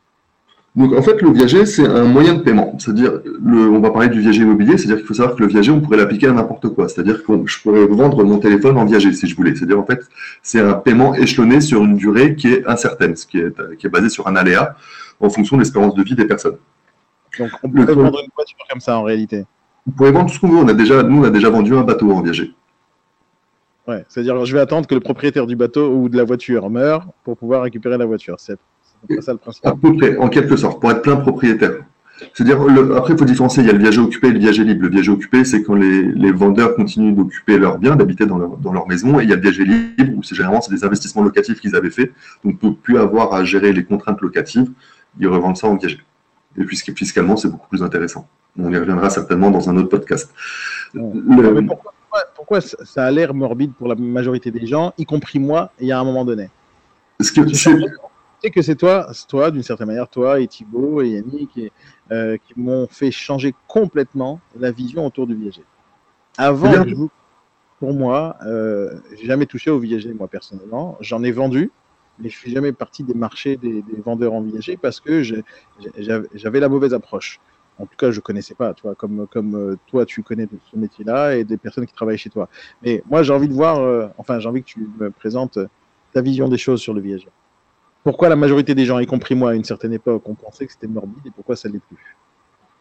[0.75, 2.77] Donc en fait, le viager, c'est un moyen de paiement.
[2.79, 5.81] C'est-à-dire, on va parler du viager immobilier, c'est-à-dire qu'il faut savoir que le viager, on
[5.81, 6.87] pourrait l'appliquer à n'importe quoi.
[6.87, 9.55] C'est-à-dire que je pourrais vendre mon téléphone en viager si je voulais.
[9.55, 10.01] C'est-à-dire en fait,
[10.43, 13.91] c'est un paiement échelonné sur une durée qui est incertaine, ce qui est, qui est
[13.91, 14.77] basé sur un aléa
[15.19, 16.59] en fonction de l'espérance de vie des personnes.
[17.39, 19.47] Donc on pourrait vendre une voiture comme ça en réalité?
[19.89, 20.59] On pourrait vendre tout ce qu'on veut.
[20.59, 22.53] On a déjà, nous, on a déjà vendu un bateau en viager.
[23.89, 27.07] Ouais, c'est-à-dire je vais attendre que le propriétaire du bateau ou de la voiture meure
[27.25, 28.37] pour pouvoir récupérer la voiture.
[28.39, 28.59] C'est
[29.21, 29.65] ça le principe.
[29.67, 31.73] À peu près, en quelque sorte, pour être plein propriétaire.
[32.33, 32.59] C'est-à-dire,
[32.97, 33.63] après, il faut différencier.
[33.63, 34.83] Il y a le viager occupé et le viager libre.
[34.83, 38.73] Le viager occupé, c'est quand les, vendeurs continuent d'occuper leurs biens, d'habiter dans leur, dans
[38.73, 39.21] leur maison.
[39.21, 41.77] Et il y a le viager libre, où c'est généralement c'est des investissements locatifs qu'ils
[41.77, 42.13] avaient fait.
[42.45, 44.71] Donc, ne plus avoir à gérer les contraintes locatives.
[45.21, 46.01] Ils revendent ça en viager.
[46.59, 48.27] Et puis, fiscalement, c'est beaucoup plus intéressant.
[48.59, 50.33] On y reviendra certainement dans un autre podcast.
[50.95, 51.93] pourquoi,
[52.35, 55.93] pourquoi ça a l'air morbide pour la majorité des gens, y compris moi, il y
[55.93, 56.51] a un moment donné
[57.19, 57.43] Parce que
[58.43, 61.73] sais que c'est toi, toi d'une certaine manière, toi et Thibaut et Yannick,
[62.11, 65.65] euh, qui m'ont fait changer complètement la vision autour du viager.
[66.39, 66.85] Avant,
[67.79, 70.97] pour moi, euh, j'ai jamais touché au viager, moi personnellement.
[71.01, 71.71] J'en ai vendu,
[72.19, 76.69] mais je suis jamais parti des marchés des, vendeurs en viager parce que j'avais la
[76.69, 77.41] mauvaise approche.
[77.79, 81.37] En tout cas, je connaissais pas, toi, comme, comme euh, toi, tu connais ce métier-là
[81.37, 82.49] et des personnes qui travaillent chez toi.
[82.83, 85.59] Mais moi, j'ai envie de voir, euh, enfin, j'ai envie que tu me présentes
[86.15, 87.29] ta vision des choses sur le viager.
[88.03, 90.73] Pourquoi la majorité des gens, y compris moi, à une certaine époque, ont pensé que
[90.73, 92.17] c'était morbide et pourquoi ça l'est plus?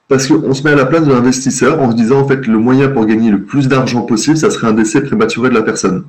[0.08, 2.60] Parce qu'on se met à la place de l'investisseur en se disant en fait le
[2.60, 6.06] moyen pour gagner le plus d'argent possible, ça serait un décès prématuré de la personne.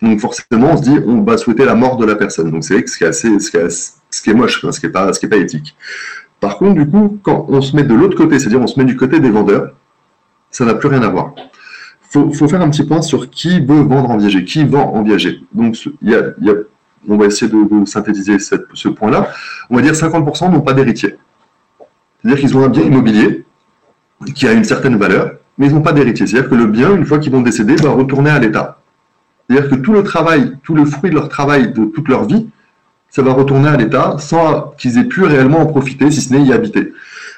[0.00, 2.50] Donc forcément, on se dit on va souhaiter la mort de la personne.
[2.50, 3.68] Donc c'est ce qui est assez, ce qui est,
[4.10, 5.76] ce qui est moche, ce qui est pas, ce qui est pas éthique.
[6.44, 8.84] Par contre, du coup, quand on se met de l'autre côté, c'est-à-dire on se met
[8.84, 9.72] du côté des vendeurs,
[10.50, 11.32] ça n'a plus rien à voir.
[12.02, 15.02] Faut, faut faire un petit point sur qui veut vendre en viager, qui vend en
[15.02, 15.40] viager.
[15.54, 16.54] Donc il y y a,
[17.08, 19.30] on va essayer de, synthétiser ce point-là.
[19.70, 21.16] On va dire 50% n'ont pas d'héritier.
[22.20, 23.46] C'est-à-dire qu'ils ont un bien immobilier
[24.34, 26.26] qui a une certaine valeur, mais ils n'ont pas d'héritier.
[26.26, 28.82] C'est-à-dire que le bien, une fois qu'ils vont décéder, va retourner à l'État.
[29.48, 32.48] C'est-à-dire que tout le travail, tout le fruit de leur travail de toute leur vie,
[33.14, 36.42] ça va retourner à l'État sans qu'ils aient pu réellement en profiter, si ce n'est
[36.42, 36.92] y habiter.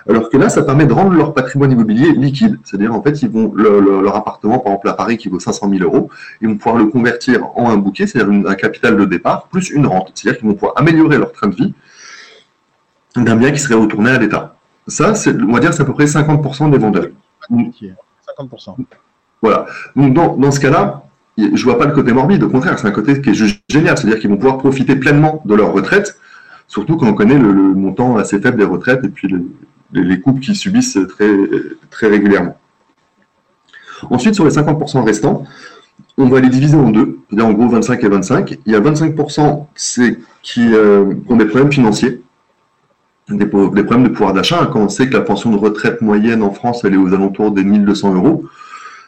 [0.09, 2.59] Alors que là, ça permet de rendre leur patrimoine immobilier liquide.
[2.65, 5.83] C'est-à-dire, en fait, ils vont, leur appartement, par exemple, à Paris, qui vaut 500 000
[5.83, 6.09] euros,
[6.41, 9.87] ils vont pouvoir le convertir en un bouquet, c'est-à-dire un capital de départ, plus une
[9.87, 10.13] rente.
[10.15, 11.75] C'est-à-dire qu'ils vont pouvoir améliorer leur train de vie
[13.15, 14.57] d'un bien qui serait retourné à l'État.
[14.87, 17.09] Ça, on va dire, c'est à peu près 50% des vendeurs.
[17.51, 18.77] 50%.
[19.43, 19.67] Voilà.
[19.95, 21.06] Donc, dans, ce cas-là,
[21.39, 22.43] je ne vois pas le côté morbide.
[22.43, 23.97] Au contraire, c'est un côté qui est juste génial.
[23.97, 26.19] C'est-à-dire qu'ils vont pouvoir profiter pleinement de leur retraite,
[26.69, 29.29] surtout quand on connaît le, montant assez faible des retraites et puis
[29.93, 30.99] les, coupes qu'ils subissent
[31.91, 32.57] très, régulièrement.
[34.11, 35.45] Ensuite, sur les 50% restants,
[36.19, 38.59] on va les diviser en deux, c'est-à-dire en gros 25 et 25.
[38.67, 42.23] Il y a 25% qui, qui euh, ont des problèmes financiers
[43.29, 44.69] des, problèmes de pouvoir d'achat.
[44.73, 47.51] Quand on sait que la pension de retraite moyenne en France, elle est aux alentours
[47.51, 48.45] des 1200 euros,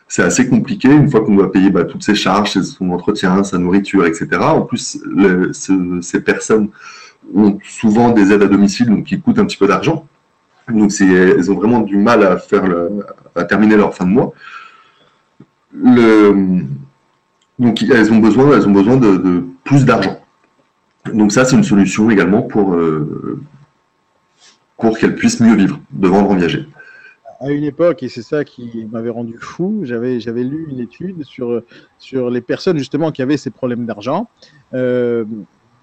[0.08, 3.58] c'est assez compliqué une fois qu'on doit payer bah, toutes ses charges, son entretien, sa
[3.58, 4.26] nourriture, etc.
[4.40, 4.98] En plus,
[6.00, 6.70] ces personnes
[7.34, 10.06] ont souvent des aides à domicile, donc qui coûtent un petit peu d'argent.
[10.72, 12.64] Donc, elles ont vraiment du mal à faire
[13.34, 14.32] à terminer leur fin de mois.
[17.58, 20.18] Donc, elles ont besoin, elles ont besoin de, plus d'argent.
[21.12, 23.40] Donc, ça, c'est une solution également pour, euh,
[24.78, 26.66] pour qu'elle puisse mieux vivre de vendre en viager.
[27.40, 31.24] À une époque, et c'est ça qui m'avait rendu fou, j'avais, j'avais lu une étude
[31.24, 31.62] sur,
[31.98, 34.26] sur les personnes justement qui avaient ces problèmes d'argent.
[34.74, 35.24] Euh,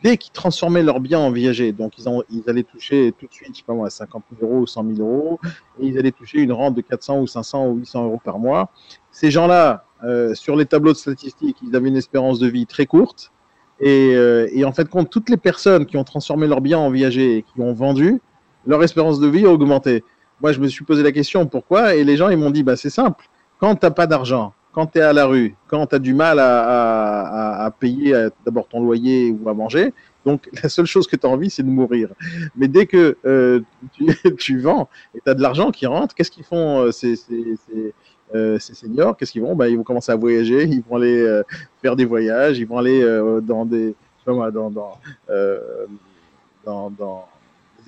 [0.03, 3.33] dès qu'ils transformaient leurs biens en viager, donc ils, ont, ils allaient toucher tout de
[3.33, 5.39] suite, je sais pas moi, 50 000 euros ou 100 000 euros,
[5.79, 8.69] et ils allaient toucher une rente de 400 ou 500 ou 800 euros par mois.
[9.11, 12.85] Ces gens-là, euh, sur les tableaux de statistiques, ils avaient une espérance de vie très
[12.85, 13.31] courte.
[13.79, 16.89] Et, euh, et en fait, compte toutes les personnes qui ont transformé leurs biens en
[16.89, 18.21] viager et qui ont vendu,
[18.67, 20.03] leur espérance de vie a augmenté.
[20.41, 22.75] Moi, je me suis posé la question pourquoi, et les gens, ils m'ont dit, bah,
[22.75, 23.25] c'est simple.
[23.59, 26.13] Quand tu n'as pas d'argent, quand tu es à la rue, quand tu as du
[26.13, 29.93] mal à, payer euh, d'abord ton loyer ou à manger,
[30.25, 32.09] donc la seule chose que tu as envie, c'est de mourir.
[32.57, 33.61] Mais dès que euh,
[34.37, 37.15] tu, vends et tu as de l'argent qui rentre, qu'est-ce qu'ils font euh, ces,
[38.59, 39.15] seniors?
[39.15, 39.55] Qu'est-ce qu'ils vont?
[39.55, 41.41] Bah, Ils vont commencer à voyager, ils vont aller
[41.81, 43.01] faire des voyages, ils vont aller
[43.43, 43.95] dans des...
[44.25, 44.51] dans,
[46.65, 47.25] dans, dans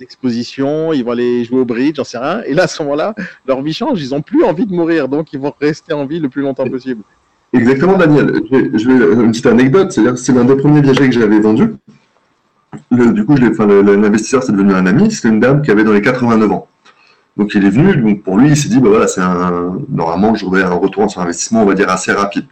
[0.00, 2.42] expositions, ils vont aller jouer au bridge, j'en sais rien.
[2.46, 3.14] Et là, à ce moment-là,
[3.46, 6.20] leur vie change, ils n'ont plus envie de mourir, donc ils vont rester en vie
[6.20, 7.02] le plus longtemps possible.
[7.52, 8.42] Exactement, Daniel.
[8.50, 11.74] Je une petite anecdote, c'est-à-dire c'est l'un des premiers viagers que j'avais vendu.
[12.90, 15.10] du coup, l'investisseur, c'est devenu un ami.
[15.10, 16.68] C'était une dame qui avait dans les 89 ans.
[17.36, 17.96] Donc, il est venu.
[17.96, 21.20] Donc, pour lui, il s'est dit, bah voilà, c'est un, normalement, j'aurais un retour sur
[21.20, 22.44] investissement, on va dire, assez rapide.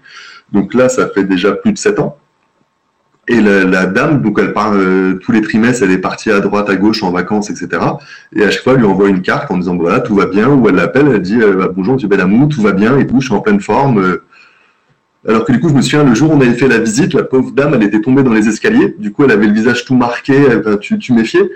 [0.53, 2.17] Donc là, ça fait déjà plus de 7 ans.
[3.29, 6.71] Et la, dame, donc elle part euh, tous les trimestres, elle est partie à droite,
[6.71, 7.83] à gauche, en vacances, etc.
[8.35, 10.49] Et à chaque fois, elle lui envoie une carte en disant voilà, tout va bien,
[10.49, 13.21] ou elle l'appelle, elle dit euh, bah, bonjour, monsieur Benamou, tout va bien, et tout,
[13.21, 13.99] je suis en pleine forme.
[13.99, 14.23] Euh.
[15.27, 17.15] Alors que du coup, je me souviens, le jour où on avait fait la visite,
[17.15, 18.95] la pauvre dame, elle était tombée dans les escaliers.
[18.97, 20.37] Du coup, elle avait le visage tout marqué,
[20.81, 21.51] tu, tu méfiais.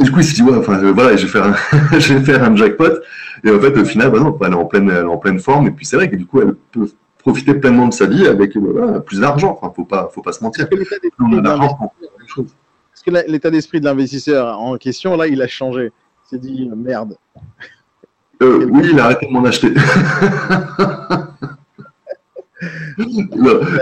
[0.00, 1.54] Et du coup, il s'est dit ouais, enfin voilà, je vais faire un,
[2.00, 2.98] je vais faire un jackpot.
[3.44, 5.38] Et en fait, au final, bah non, elle est en pleine, elle est en pleine
[5.38, 5.68] forme.
[5.68, 8.56] Et puis c'est vrai que du coup, elle peut profiter pleinement de sa vie avec
[8.56, 9.58] euh, plus d'argent.
[9.60, 10.68] Enfin, faut pas, faut pas se mentir.
[10.68, 10.76] Que
[13.28, 15.90] l'état d'esprit de l'investisseur en question, là, il a changé
[16.26, 17.16] Il s'est dit merde.
[18.42, 19.68] Euh, oui, il a arrêté de m'en acheter.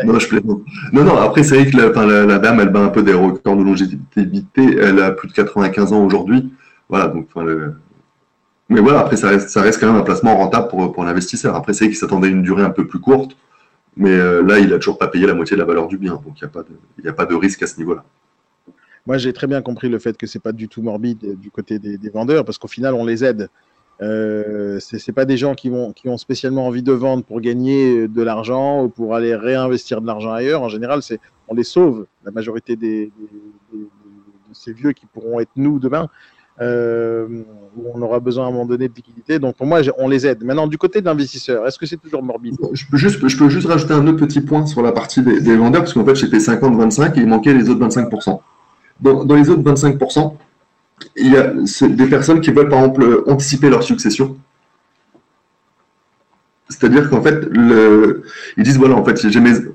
[0.05, 0.63] non, je plaisante.
[0.93, 3.57] Non, non, après, c'est vrai que la, la, dame, elle bat un peu des records
[3.57, 4.77] de longévité.
[4.81, 6.53] Elle a plus de 95 ans aujourd'hui.
[6.89, 7.75] Voilà, donc, le,
[8.69, 11.55] mais voilà, après, ça reste, quand même un placement rentable pour, l'investisseur.
[11.55, 13.37] Après, c'est qu'il s'attendait à une durée un peu plus courte,
[13.97, 16.21] mais euh, là, il n'a toujours pas payé la moitié de la valeur du bien.
[16.25, 16.45] Donc, il
[17.03, 18.05] n'y a, pas de, risque à ce niveau-là.
[19.07, 21.51] Moi, j'ai très bien compris le fait que ce n'est pas du tout morbide du
[21.51, 23.49] côté des, vendeurs, parce qu'au final, on les aide.
[24.01, 27.41] Euh, ce n'est pas des gens qui, vont, qui ont spécialement envie de vendre pour
[27.41, 30.63] gagner de l'argent ou pour aller réinvestir de l'argent ailleurs.
[30.63, 31.01] En général,
[31.49, 33.11] on les sauve, la majorité des,
[33.73, 33.89] de
[34.53, 36.09] ces vieux qui pourront être nous demain,
[36.61, 37.27] euh,
[37.77, 39.39] où on aura besoin à un moment donné de liquidité.
[39.39, 40.43] Donc pour moi, on les aide.
[40.45, 42.57] Maintenant, du côté de l'investisseur, est-ce que c'est toujours morbide?
[42.73, 45.95] Je peux, juste, je rajouter un autre petit point sur la partie des, vendeurs, parce
[45.95, 48.41] qu'en fait, j'étais 50-25 et il manquait les autres 25%.
[49.01, 50.35] Dans, dans les autres 25%,
[51.17, 51.53] il y a
[51.89, 54.37] des personnes qui veulent par exemple anticiper leur succession.
[56.69, 58.23] C'est-à-dire qu'en fait, le...
[58.57, 59.19] ils disent voilà, en fait,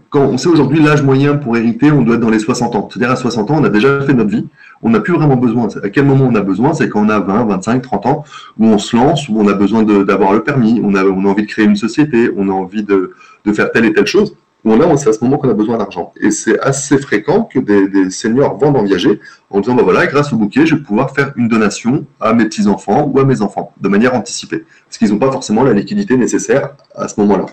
[0.10, 2.88] quand on sait aujourd'hui l'âge moyen pour hériter, on doit être dans les 60 ans.
[2.91, 4.45] C'est-à-dire à 60 ans, on a déjà fait notre vie,
[4.84, 5.67] on n'a plus vraiment besoin.
[5.84, 6.73] À quel moment on a besoin?
[6.73, 8.25] C'est quand on a 20, 25, 30 ans,
[8.60, 11.47] où on se lance, où on a besoin d'avoir le permis, on a, envie de
[11.47, 13.13] créer une société, on a envie de
[13.53, 14.36] faire telle et telle chose.
[14.63, 16.13] Bon, là, c'est à ce moment qu'on a besoin d'argent.
[16.21, 20.32] Et c'est assez fréquent que des, seniors vendent en viager en disant, bah voilà, grâce
[20.32, 23.73] au bouquet, je vais pouvoir faire une donation à mes petits-enfants ou à mes enfants,
[23.82, 24.63] de manière anticipée.
[24.86, 27.47] Parce qu'ils n'ont pas forcément la liquidité nécessaire à ce moment-là.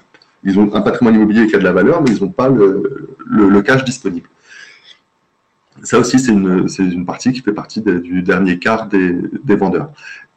[0.45, 3.61] Ils ont un patrimoine immobilier qui a de la valeur, mais ils n'ont pas le,
[3.63, 4.29] cash disponible.
[5.83, 9.91] Ça aussi, c'est une, partie qui fait partie du dernier quart des, des vendeurs.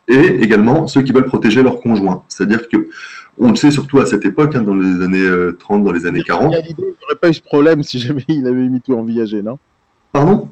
[0.08, 2.24] Et également ceux qui veulent protéger leurs conjoints.
[2.28, 2.90] C'est-à-dire que
[3.40, 6.06] on le sait surtout à cette époque, hein, dans les années 30, euh, dans les
[6.06, 6.44] années 40.
[6.44, 9.42] Johnny Hallyday n'aurait pas eu ce problème si jamais il avait mis tout en viager,
[9.42, 9.58] non?
[10.12, 10.50] Pardon?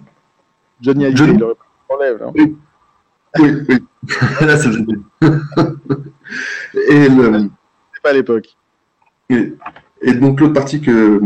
[0.81, 2.31] Johnny Hallyday, il n'aurait pas eu ce problème, non?
[2.35, 2.55] Oui,
[3.39, 3.51] oui.
[3.69, 3.77] oui.
[4.41, 4.69] Là, c'est
[6.89, 7.49] Et le...
[7.93, 8.57] C'est pas à l'époque.
[9.29, 9.53] Et,
[10.01, 11.21] et, donc, l'autre partie que,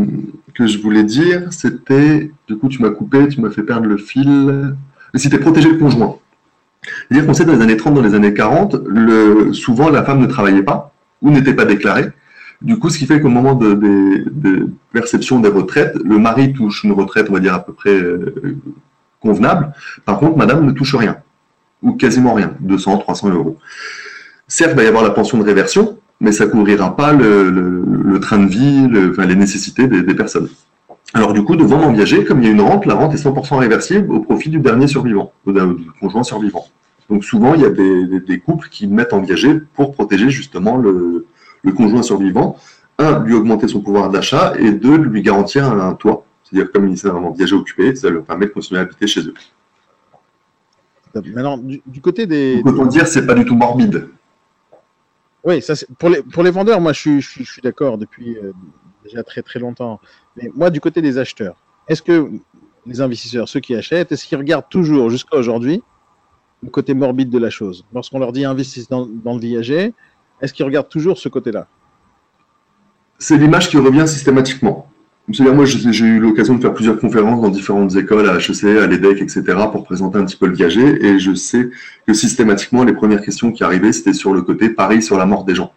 [0.53, 2.31] que je voulais dire, c'était.
[2.47, 4.75] Du coup, tu m'as coupé, tu m'as fait perdre le fil.
[5.15, 6.17] C'était protéger le conjoint.
[7.09, 10.19] C'est-à-dire qu'on sait dans les années 30, dans les années 40, le, souvent la femme
[10.19, 12.11] ne travaillait pas ou n'était pas déclaré.
[12.61, 16.93] Du coup, ce qui fait qu'au moment de, perception des retraites, le mari touche une
[16.93, 18.57] retraite, on va dire à peu près euh,
[19.19, 19.73] convenable.
[20.05, 21.17] Par contre, madame ne touche rien,
[21.81, 23.57] ou quasiment rien, 200, 300 euros.
[24.47, 28.19] Certes, il va y avoir la pension de réversion, mais ça ne couvrira pas le,
[28.21, 30.49] train de vie, les nécessités des, personnes.
[31.13, 33.57] Alors du coup, devant viager, comme il y a une rente, la rente est 100%
[33.57, 36.65] réversible au profit du dernier survivant, du conjoint survivant.
[37.09, 41.27] Donc souvent, il y a des, couples qui mettent en viager pour protéger justement le,
[41.75, 42.57] conjoint survivant.
[42.97, 46.25] Un, lui augmenter son pouvoir d'achat et deux, lui garantir un, toit.
[46.43, 49.21] C'est-à-dire comme il s'est vraiment viager occupé, ça leur permet de continuer à habiter chez
[49.21, 49.33] eux.
[51.13, 52.61] Maintenant, du, côté des...
[52.61, 54.09] Donc, autant dire, c'est pas du tout morbide.
[55.45, 58.51] Oui, ça, pour, les, pour les vendeurs, moi je suis, je suis, d'accord depuis euh,
[59.03, 60.01] déjà très très longtemps.
[60.35, 61.55] Mais moi, du côté des acheteurs,
[61.87, 62.29] est-ce que
[62.85, 65.83] les investisseurs, ceux qui achètent, est-ce qu'ils regardent toujours jusqu'à aujourd'hui
[66.71, 67.85] côté morbide de la chose.
[67.93, 69.93] Lorsqu'on leur dit investissent dans, le viager,
[70.41, 71.67] est-ce qu'ils regardent toujours ce côté-là?
[73.17, 74.87] C'est l'image qui revient systématiquement.
[75.39, 79.21] moi, j'ai eu l'occasion de faire plusieurs conférences dans différentes écoles, à HEC, à l'EDEC,
[79.21, 81.69] etc., pour présenter un petit peu le viager, et je sais
[82.05, 85.45] que systématiquement, les premières questions qui arrivaient, c'était sur le côté Paris sur la mort
[85.45, 85.71] des gens.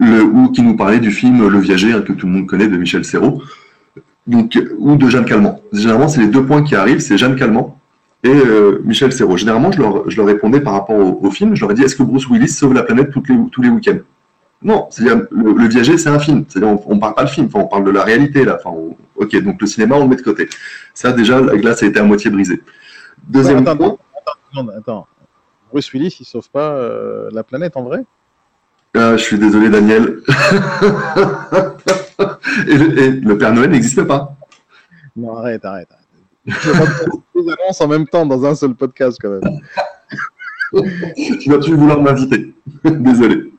[0.00, 2.76] Ou qui nous parlait du film Le Viager, hein, que tout le monde connaît, de
[2.76, 3.40] Michel Serrault,
[4.26, 5.60] donc, ou de Jeanne Calment.
[5.72, 7.78] Généralement, c'est les deux points qui arrivent, c'est Jeanne Calment
[8.22, 9.36] et euh, Michel Serrault.
[9.36, 11.96] Généralement, je leur, je leur, répondais par rapport au, film, je leur ai dit, est-ce
[11.96, 13.98] que Bruce Willis sauve la planète toutes les, tous les week-ends?
[14.62, 16.44] Non, c'est-à-dire, le, viager, c'est un film.
[16.46, 18.58] C'est-à-dire, on ne parle pas de film, on parle de la réalité, là.
[18.62, 18.76] Enfin,
[19.16, 20.48] ok, donc le cinéma, on le met de côté.
[20.94, 22.62] Ça, déjà, la glace a été à moitié brisée.
[23.26, 23.74] Deuxième point.
[23.74, 25.06] Attends, attends,
[25.70, 28.04] Bruce Willis, il sauve pas euh, la planète, en vrai?
[28.94, 30.20] Ah, Je suis désolé, Daniel.
[32.68, 34.36] et, le, Père Noël n'existe pas.
[35.16, 35.88] Non, arrête, arrête.
[35.90, 36.01] arrête.
[36.46, 39.60] Je vais annonces en même temps dans un seul podcast quand même.
[41.40, 42.54] tu vas plus vouloir m'inviter.
[42.84, 43.52] Désolé.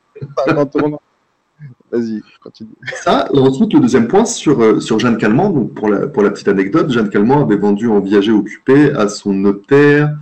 [1.90, 2.70] Vas-y, continue.
[3.02, 5.50] Ça, ensuite, le deuxième point sur, euh, sur Jeanne Calment.
[5.50, 9.08] Donc pour, la, pour la petite anecdote, Jeanne Calment avait vendu en viager occupé à
[9.08, 10.16] son notaire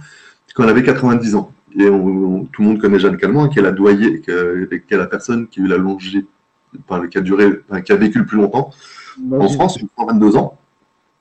[0.54, 1.50] quand elle avait 90 ans.
[1.74, 5.48] Et tout le monde connaît Jeanne Calment, qui est la doyer, qui est la personne
[5.48, 6.28] qui a eu la longévité,
[7.10, 8.70] qui a duré, qui a vécu le plus longtemps
[9.32, 10.58] en France, 22 ans.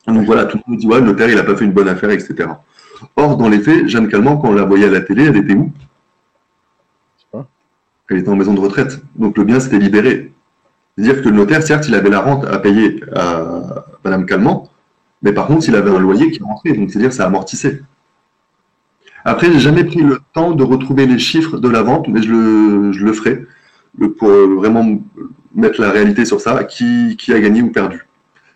[0.07, 1.87] Donc voilà, tout le monde dit ouais, le notaire, il n'a pas fait une bonne
[1.87, 2.49] affaire, etc.
[3.15, 5.53] Or, dans les faits, Jeanne Calment, quand on la voyait à la télé, elle était
[5.53, 5.71] où?
[8.09, 9.01] Elle était en maison de retraite.
[9.15, 10.33] Donc le bien s'était libéré.
[10.97, 14.69] C'est-à-dire que le notaire, certes, il avait la rente à payer à Madame Calment,
[15.21, 16.73] mais par contre, il avait un loyer qui rentrait.
[16.73, 17.81] Donc c'est-à-dire que ça amortissait.
[19.23, 22.31] Après, j'ai jamais pris le temps de retrouver les chiffres de la vente, mais je
[22.31, 23.45] le, je le ferai
[24.17, 24.99] pour vraiment
[25.53, 28.07] mettre la réalité sur ça, qui, qui a gagné ou perdu.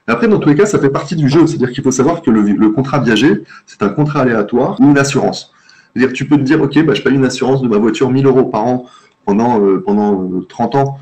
[0.07, 1.47] Après, dans tous les cas, ça fait partie du jeu.
[1.47, 5.51] C'est-à-dire qu'il faut savoir que le, contrat viager, c'est un contrat aléatoire ou une assurance.
[5.93, 8.09] C'est-à-dire que tu peux te dire, OK, bah, je paye une assurance de ma voiture
[8.09, 8.85] 1000 euros par an
[9.25, 10.97] pendant, euh, pendant 30 euh, ans.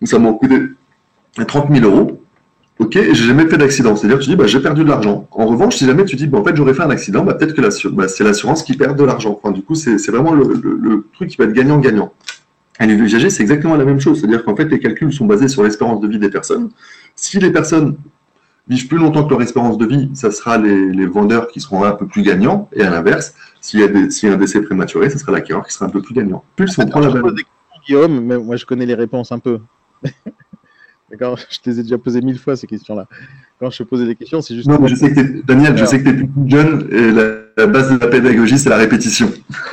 [0.00, 0.60] Donc, ça m'a coûté
[1.46, 2.20] 30 000 euros.
[2.80, 3.94] OK, j'ai jamais fait d'accident.
[3.94, 5.28] C'est-à-dire que tu dis, bah, j'ai perdu de l'argent.
[5.30, 7.54] En revanche, si jamais tu dis, bah, en fait, j'aurais fait un accident, bah, peut-être
[7.54, 9.40] que bah, c'est l'assurance qui perd de l'argent.
[9.52, 12.12] Du coup, c'est vraiment le, truc qui va être gagnant-gagnant.
[12.80, 14.18] Et le viager, c'est exactement la même chose.
[14.18, 16.70] C'est-à-dire qu'en fait, les calculs sont basés sur l'espérance de vie des personnes.
[17.14, 17.96] Si les personnes
[18.68, 21.92] vivent plus longtemps que leur espérance de vie, ça sera les, vendeurs qui seront un
[21.92, 22.68] peu plus gagnants.
[22.72, 25.90] Et à l'inverse, s'il y, a un décès prématuré, ce sera l'acquéreur qui sera un
[25.90, 26.44] peu plus gagnant.
[26.56, 27.32] Plus on prend la valeur.
[27.86, 29.60] Guillaume, mais moi je connais les réponses un peu.
[31.10, 33.06] D'accord Je te les ai déjà posées mille fois ces questions-là.
[33.60, 34.68] Quand je te posais des questions, c'est juste.
[34.68, 37.66] Non, mais je sais que Daniel, je sais que tu es plus jeune et la,
[37.66, 39.30] base de la pédagogie, c'est la répétition.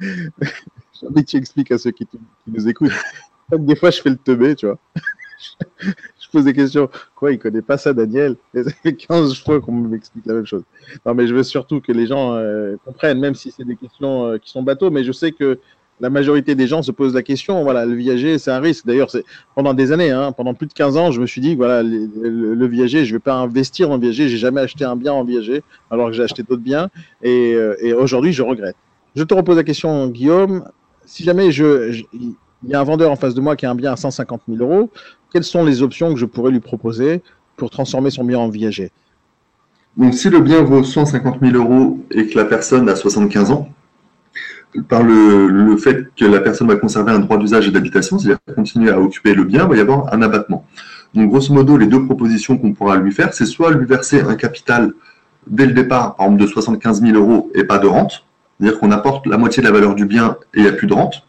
[0.00, 2.06] J'ai envie que tu expliques à ceux qui,
[2.46, 2.92] nous écoutent.
[3.50, 4.78] Des fois, je fais le teubé, tu vois.
[5.80, 6.88] je pose des questions.
[7.14, 8.36] Quoi, il connaît pas ça, Daniel?
[8.54, 10.62] Ça fait 15 fois qu'on m'explique la même chose.
[11.04, 14.26] Non, mais je veux surtout que les gens euh, comprennent, même si c'est des questions
[14.26, 15.58] euh, qui sont bateaux, mais je sais que
[16.00, 17.62] la majorité des gens se posent la question.
[17.62, 18.86] Voilà, le viager, c'est un risque.
[18.86, 21.54] D'ailleurs, c'est pendant des années, hein, pendant plus de 15 ans, je me suis dit,
[21.54, 24.28] voilà, le, viager, je vais pas investir le viager.
[24.28, 26.90] J'ai jamais acheté un bien en viager, alors que j'ai acheté d'autres biens.
[27.22, 28.76] Et, euh, aujourd'hui, je regrette.
[29.14, 30.64] Je te repose la question, Guillaume.
[31.06, 33.74] Si jamais je, il y a un vendeur en face de moi qui a un
[33.74, 34.90] bien à 150 000 euros,
[35.34, 37.20] quelles sont les options que je pourrais lui proposer
[37.56, 38.92] pour transformer son bien en viager
[39.96, 43.68] Donc, si le bien vaut 150 000 euros et que la personne a 75 ans,
[44.88, 48.92] par le, fait que la personne va conserver un droit d'usage et d'habitation, c'est-à-dire continuer
[48.92, 50.64] à occuper le bien, il va y avoir un abattement.
[51.14, 54.36] Donc, grosso modo, les deux propositions qu'on pourra lui faire, c'est soit lui verser un
[54.36, 54.92] capital
[55.48, 58.24] dès le départ, par exemple de 75 000 euros et pas de rente,
[58.60, 60.86] c'est-à-dire qu'on apporte la moitié de la valeur du bien et il n'y a plus
[60.86, 61.26] de rente.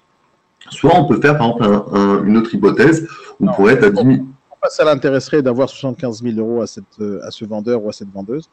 [0.69, 3.07] Soit on peut faire, par exemple, une autre hypothèse,
[3.39, 4.25] on pourrait être à 10 000.
[4.49, 8.11] Pourquoi ça l'intéresserait d'avoir 75 000 euros à, cette, à ce vendeur ou à cette
[8.11, 8.49] vendeuse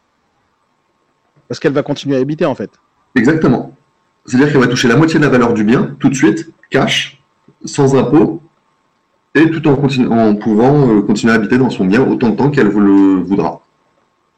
[1.48, 2.70] Parce qu'elle va continuer à habiter, en fait.
[3.14, 3.74] Exactement.
[4.26, 7.22] C'est-à-dire qu'elle va toucher la moitié de la valeur du bien, tout de suite, cash,
[7.64, 8.40] sans impôt,
[9.34, 12.50] et tout en, en pouvant euh, continuer à habiter dans son bien autant de temps
[12.50, 13.62] qu'elle le voudra.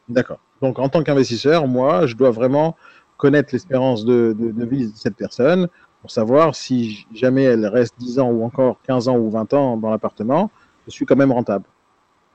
[0.09, 0.39] D'accord.
[0.63, 2.77] Donc, en tant qu'investisseur, moi, je dois vraiment
[3.17, 4.35] connaître l'espérance de,
[4.65, 5.69] vie de cette personne
[6.05, 9.79] pour savoir si jamais elle reste 10 ans ou encore 15 ans ou 20 ans
[9.79, 10.51] dans l'appartement,
[10.87, 11.65] je suis quand même rentable.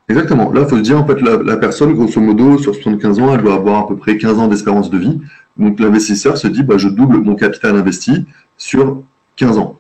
[0.08, 0.52] Exactement.
[0.52, 3.44] Là, il faut se dire, en fait, la, personne, grosso modo, sur 75 ans, elle
[3.44, 5.22] doit avoir à peu près 15 ans d'espérance de vie.
[5.58, 8.26] Donc, l'investisseur se dit, bah, je double mon capital investi
[8.58, 9.04] sur
[9.36, 9.78] 15 ans.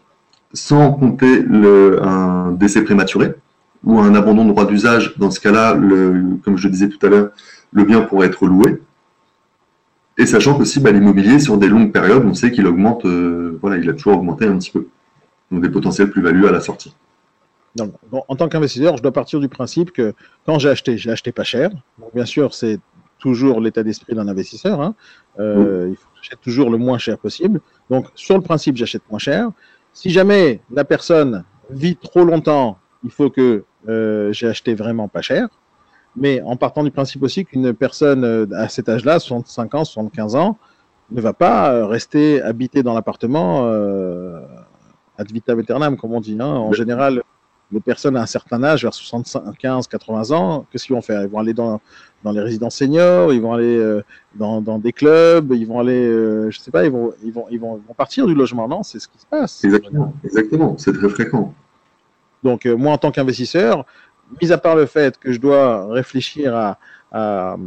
[0.53, 3.33] Sans compter le, un décès prématuré
[3.83, 5.15] ou un abandon de droit d'usage.
[5.17, 7.29] Dans ce cas-là, comme je le disais tout à l'heure,
[7.71, 8.83] le bien pourrait être loué.
[10.19, 13.77] Et sachant qu'aussi, bah, l'immobilier, sur des longues périodes, on sait qu'il augmente, euh, voilà,
[13.77, 14.87] il a toujours augmenté un petit peu.
[15.49, 16.93] Donc des potentiels plus-values à la sortie.
[17.79, 20.13] en tant qu'investisseur, je dois partir du principe que
[20.45, 21.71] quand j'ai acheté, j'ai acheté pas cher.
[22.13, 22.79] bien sûr, c'est
[23.17, 24.81] toujours l'état d'esprit d'un investisseur.
[24.81, 24.93] Hein.
[25.39, 27.61] Euh, il faut que j'achète toujours le moins cher possible.
[27.89, 29.49] Donc, sur le principe, j'achète moins cher.
[29.93, 35.21] Si jamais la personne vit trop longtemps, il faut que euh, j'ai acheté vraiment pas
[35.21, 35.47] cher
[36.15, 40.35] mais en partant du principe aussi qu'une personne euh, à cet âge-là, 65 ans, 75
[40.35, 40.57] ans,
[41.11, 44.39] ne va pas euh, rester habité dans l'appartement euh,
[45.17, 46.37] ad vitam aeternam, comme on dit.
[46.39, 46.45] Hein.
[46.45, 47.23] En général,
[47.71, 51.21] les personnes à un certain âge, vers 75, 80 ans, qu'est-ce qu'ils vont faire?
[51.23, 51.81] Ils vont aller dans,
[52.23, 54.03] dans les résidences seniors, ils vont aller euh,
[54.35, 56.07] dans, dans, des clubs, ils vont aller,
[56.49, 58.83] je sais pas, ils vont, ils vont, ils vont, partir du logement, non?
[58.83, 59.63] C'est ce qui se passe.
[59.63, 60.75] Exactement, exactement.
[60.77, 61.53] c'est très fréquent.
[62.41, 63.85] Donc, moi, en tant qu'investisseur,
[64.41, 66.77] mis à part le fait que je dois réfléchir à,
[67.15, 67.57] euh,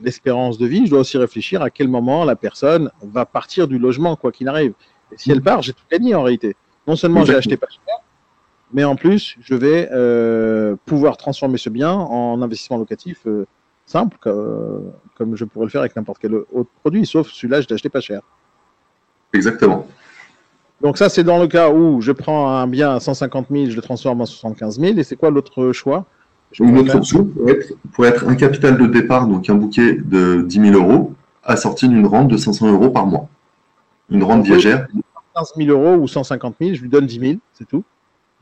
[0.00, 3.78] l'espérance de vie, je dois aussi réfléchir à quel moment la personne va partir du
[3.78, 4.72] logement, quoi qu'il arrive.
[5.12, 6.56] Et si elle part, j'ai tout gagné en réalité.
[6.86, 7.96] Non seulement j'ai acheté pas cher,
[8.72, 13.46] mais en plus, je vais euh, pouvoir transformer ce bien en investissement locatif euh,
[13.86, 17.74] simple, comme je pourrais le faire avec n'importe quel autre produit, sauf celui-là, je l'ai
[17.74, 18.20] acheté pas cher.
[19.32, 19.86] Exactement.
[20.80, 23.76] Donc ça, c'est dans le cas où je prends un bien à 150 000, je
[23.76, 24.98] le transforme en 75 000.
[24.98, 26.04] Et c'est quoi l'autre choix?
[26.60, 27.28] Une autre option
[27.92, 31.12] pourrait être, un capital de départ, donc un bouquet de 10 000 euros,
[31.44, 33.28] assorti d'une rente de 500 euros par mois.
[34.08, 34.86] Une rente viagère.
[35.36, 37.84] 15 000 euros ou 150 000, je lui donne 10 000, c'est tout.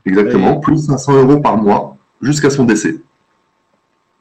[0.05, 3.01] Exactement, plus 500 euros par mois jusqu'à son décès.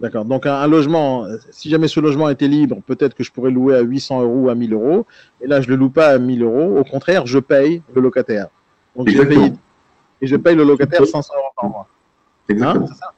[0.00, 0.26] D'accord.
[0.26, 3.80] Donc un, logement, si jamais ce logement était libre, peut-être que je pourrais louer à
[3.80, 5.06] 800 euros ou à 1000 euros.
[5.40, 6.78] Et là, je le loue pas à 1000 euros.
[6.78, 8.48] Au contraire, je paye le locataire.
[8.94, 9.54] Donc je paye,
[10.20, 11.88] et je paye le locataire 500 euros par mois.
[12.48, 12.86] Exactement.
[12.86, 13.10] Hein,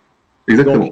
[0.46, 0.88] Exactement.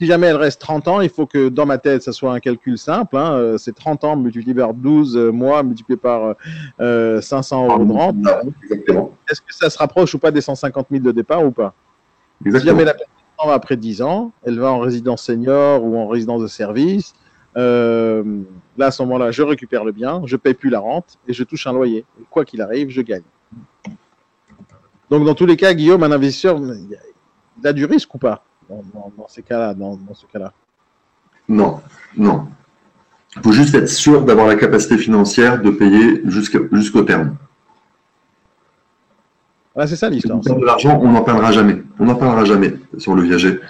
[0.00, 2.40] si jamais elle reste 30 ans, il faut que dans ma tête, ça soit un
[2.40, 3.16] calcul simple.
[3.16, 3.32] Hein.
[3.32, 6.36] Euh, c'est 30 ans multiplié par 12 euh, mois multiplié par
[6.80, 8.16] euh, 500 euros de rente.
[9.28, 11.74] Est-ce que ça se rapproche ou pas des 150 000 de départ ou pas?
[12.44, 12.60] Exactement.
[12.60, 12.94] Si jamais la
[13.38, 17.14] après 10 ans, elle va en résidence senior ou en résidence de service.
[17.56, 18.22] Euh,
[18.76, 21.44] là, à ce moment-là, je récupère le bien, je paye plus la rente et je
[21.44, 22.04] touche un loyer.
[22.30, 23.22] quoi qu'il arrive, je gagne.
[25.10, 29.28] Donc, dans tous les cas, Guillaume, un investisseur, il a du risque ou pas dans,
[29.28, 30.52] ces cas-là, dans, ce cas-là?
[31.48, 31.80] Non,
[32.16, 32.48] non.
[33.36, 37.36] Il faut juste être sûr d'avoir la capacité financière de payer jusqu'au terme.
[39.76, 40.40] Ah, c'est ça l'histoire.
[40.40, 41.82] de l'argent, on n'en parlera jamais.
[41.98, 43.60] On n'en parlera jamais sur le viager.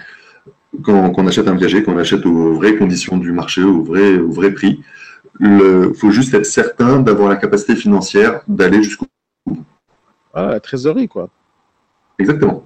[0.84, 4.18] Quand, on achète un viager, quand on achète aux vraies conditions du marché, au vrai,
[4.18, 4.82] au vrai prix,
[5.40, 9.06] il faut juste être certain d'avoir la capacité financière d'aller jusqu'au
[9.46, 9.64] bout.
[10.32, 11.28] Ah, la trésorerie, quoi.
[12.18, 12.64] Exactement.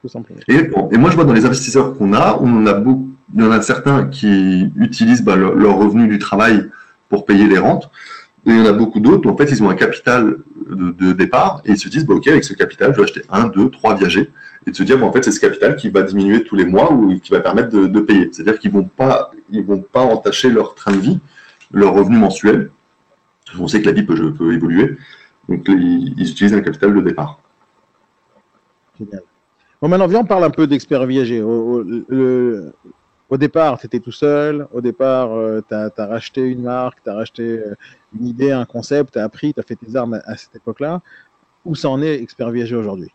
[0.00, 0.40] Tout simplement.
[0.48, 3.40] Et, et, moi, je vois dans les investisseurs qu'on a, on en a beaucoup, il
[3.40, 6.70] y en a certains qui utilisent bah, leur, leur, revenu du travail
[7.08, 7.90] pour payer les rentes.
[8.46, 10.38] Et il y en a beaucoup d'autres, en fait, ils ont un capital
[10.70, 13.48] de, départ et ils se disent, bah, OK, avec ce capital, je vais acheter un,
[13.48, 14.30] deux, trois viagers
[14.66, 16.92] et de se dire, en fait, c'est ce capital qui va diminuer tous les mois
[16.92, 18.28] ou qui va permettre de, payer.
[18.32, 21.18] C'est-à-dire qu'ils vont vont pas entacher leur train de vie,
[21.72, 22.70] leur revenu mensuel.
[23.58, 24.96] On sait que la vie peut, évoluer.
[25.48, 27.40] Donc, ils, utilisent un capital de départ.
[28.98, 29.22] Génial.
[29.82, 31.42] Bon, maintenant, viens, on parle un peu d'expert viager.
[33.28, 34.66] Au départ, tu étais tout seul.
[34.72, 37.74] Au départ, euh, tu as, racheté une marque, tu as racheté euh,
[38.18, 41.02] une idée, un concept, tu as appris, tu as fait tes armes à, cette époque-là.
[41.64, 43.10] Où ça en est, Expert Viager, aujourd'hui?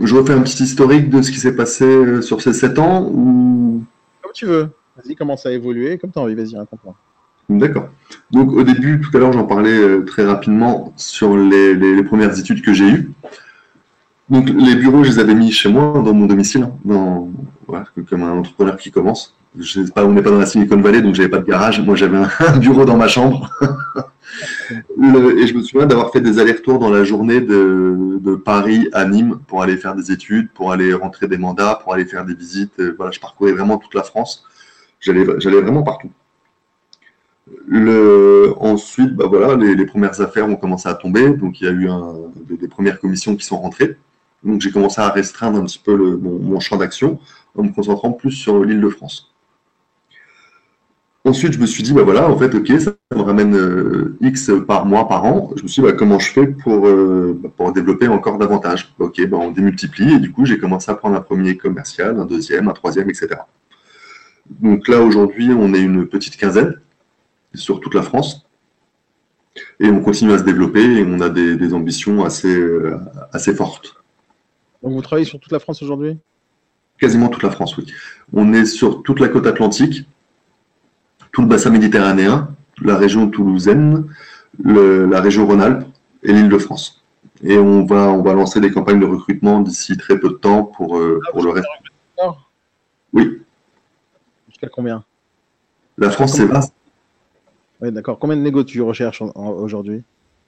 [0.00, 3.06] Je refais un petit historique de ce qui s'est passé euh, sur ces 7 ans
[3.06, 3.84] ou...
[4.22, 4.70] Comme tu veux.
[4.96, 6.96] Vas-y, comment ça a évolué Comme tu as envie, vas-y, raconte-moi.
[7.48, 7.88] D'accord.
[8.30, 12.62] Donc au début, tout à l'heure, j'en parlais très rapidement sur les, les premières études
[12.62, 13.10] que j'ai eues.
[14.30, 17.28] Donc les bureaux, je les avais mis chez moi, dans mon domicile, hein, dans,
[18.08, 19.34] comme un entrepreneur qui commence.
[19.58, 21.80] Je sais pas, on n'est pas dans la Silicon Valley, donc j'avais pas de garage.
[21.80, 23.50] Moi, j'avais un, bureau dans ma chambre.
[24.96, 29.40] et je me souviens d'avoir fait des allers-retours dans la journée de, Paris à Nîmes
[29.48, 32.78] pour aller faire des études, pour aller rentrer des mandats, pour aller faire des visites.
[32.78, 34.44] Euh, voilà, je parcourais vraiment toute la France.
[35.00, 36.10] J'allais, vraiment partout.
[37.66, 41.72] Le, ensuite, bah voilà, les, premières affaires ont commencé à tomber, donc il y a
[41.72, 41.88] eu
[42.56, 43.96] des premières commissions qui sont rentrées.
[44.44, 47.18] Donc j'ai commencé à restreindre un petit peu mon, champ d'action
[47.56, 49.34] en me concentrant plus sur l'île de France.
[51.26, 54.50] Ensuite, je me suis dit, bah voilà, en fait, ok, ça me ramène euh, X
[54.66, 55.50] par mois, par an.
[55.54, 58.94] Je me suis dit, bah, comment je fais pour, euh, bah, pour développer encore davantage?
[58.98, 62.24] Ok, bah, on démultiplie et du coup, j'ai commencé à prendre un premier commercial, un
[62.24, 63.36] deuxième, un troisième, etc.
[64.48, 66.80] Donc là, aujourd'hui, on est une petite quinzaine
[67.54, 68.46] sur toute la France.
[69.78, 72.98] Et on continue à se développer et on a des, ambitions assez, euh,
[73.32, 73.99] assez fortes.
[74.82, 76.18] Donc vous travaillez sur toute la France aujourd'hui?
[76.98, 77.86] Quasiment toute la France, oui.
[78.32, 80.06] On est sur toute la côte atlantique,
[81.32, 84.06] tout le bassin méditerranéen, la région toulousaine,
[84.64, 85.86] la région Rhône-Alpes
[86.22, 87.02] et l'île de France.
[87.42, 90.64] Et on va, on va lancer des campagnes de recrutement d'ici très peu de temps
[90.64, 91.68] pour, euh, ah, pour le reste.
[93.12, 93.42] Oui.
[94.48, 95.04] Jusqu'à combien?
[95.98, 96.74] La France, c'est vaste.
[97.80, 98.18] Oui, d'accord.
[98.18, 100.02] Combien de négociations tu recherches aujourd'hui?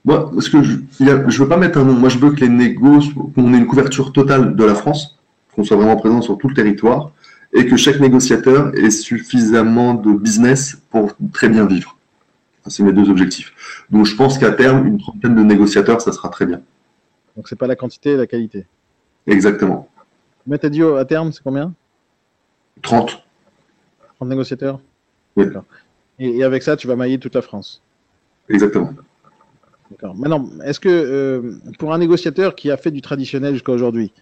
[0.05, 1.93] Moi, parce que je ne veux pas mettre un nom.
[1.93, 3.01] Moi, je veux que les négos,
[3.35, 5.19] qu'on ait une couverture totale de la France,
[5.55, 7.13] qu'on soit vraiment présent sur tout le territoire,
[7.53, 11.97] et que chaque négociateur ait suffisamment de business pour très bien vivre.
[12.67, 13.53] C'est mes deux objectifs.
[13.91, 16.61] Donc, je pense qu'à terme, une trentaine de négociateurs, ça sera très bien.
[17.37, 18.67] Donc, c'est pas la quantité, la qualité.
[19.27, 19.89] Exactement.
[20.47, 21.73] Mais tu as dit à terme, c'est combien?
[22.83, 23.23] 30.
[24.17, 24.81] 30 négociateurs?
[25.37, 25.47] Oui.
[26.19, 27.83] et avec ça, tu vas mailler toute la France?
[28.49, 28.93] Exactement.
[30.15, 34.13] Maintenant, est-ce que euh, pour un négociateur qui a fait du traditionnel jusqu'à aujourd'hui,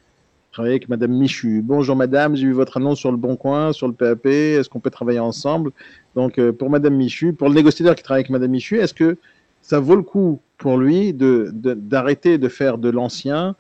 [0.53, 3.87] travailler avec Madame Michu, bonjour Madame, j'ai vu votre annonce sur le Bon Coin, sur
[3.87, 5.71] le PAP, est-ce qu'on peut travailler ensemble?
[6.15, 9.17] Donc euh, pour Madame Michu, pour le négociateur qui travaille avec Madame Michu, est-ce que
[9.63, 13.55] ça vaut le coup pour lui de, d'arrêter de, faire de l'ancien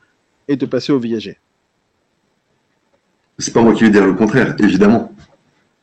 [0.48, 1.38] et de passer au viager
[3.38, 5.12] C'est pas moi qui vais dire le contraire, évidemment.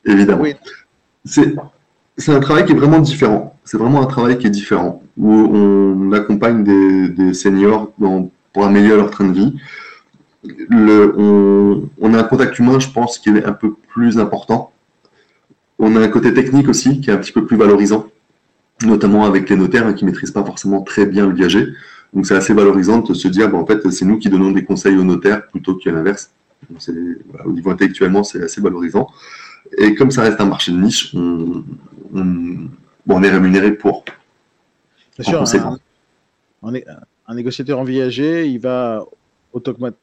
[0.04, 0.42] Évidemment.
[0.42, 0.54] Oui.
[1.24, 1.54] C'est,
[2.18, 3.56] c'est un travail qui est vraiment différent.
[3.64, 7.92] C'est vraiment un travail qui est différent, où on accompagne des, seniors
[8.52, 9.54] pour améliorer leur train de vie.
[10.70, 14.72] on, a un contact humain, je pense, qui est un peu plus important.
[15.78, 18.08] On a un côté technique aussi, qui est un petit peu plus valorisant,
[18.82, 21.68] notamment avec les notaires hein, qui ne maîtrisent pas forcément très bien le viager.
[22.14, 24.96] Donc c'est assez valorisant de se dire, en fait, c'est nous qui donnons des conseils
[24.96, 26.30] aux notaires plutôt que l'inverse.
[27.44, 29.08] au niveau intellectuellement, c'est assez valorisant.
[29.76, 31.62] Et comme ça reste un marché de niche, on,
[32.14, 34.04] on, est rémunéré pour.
[35.18, 35.44] Bien sûr,
[36.62, 39.04] un, négociateur en viager, il va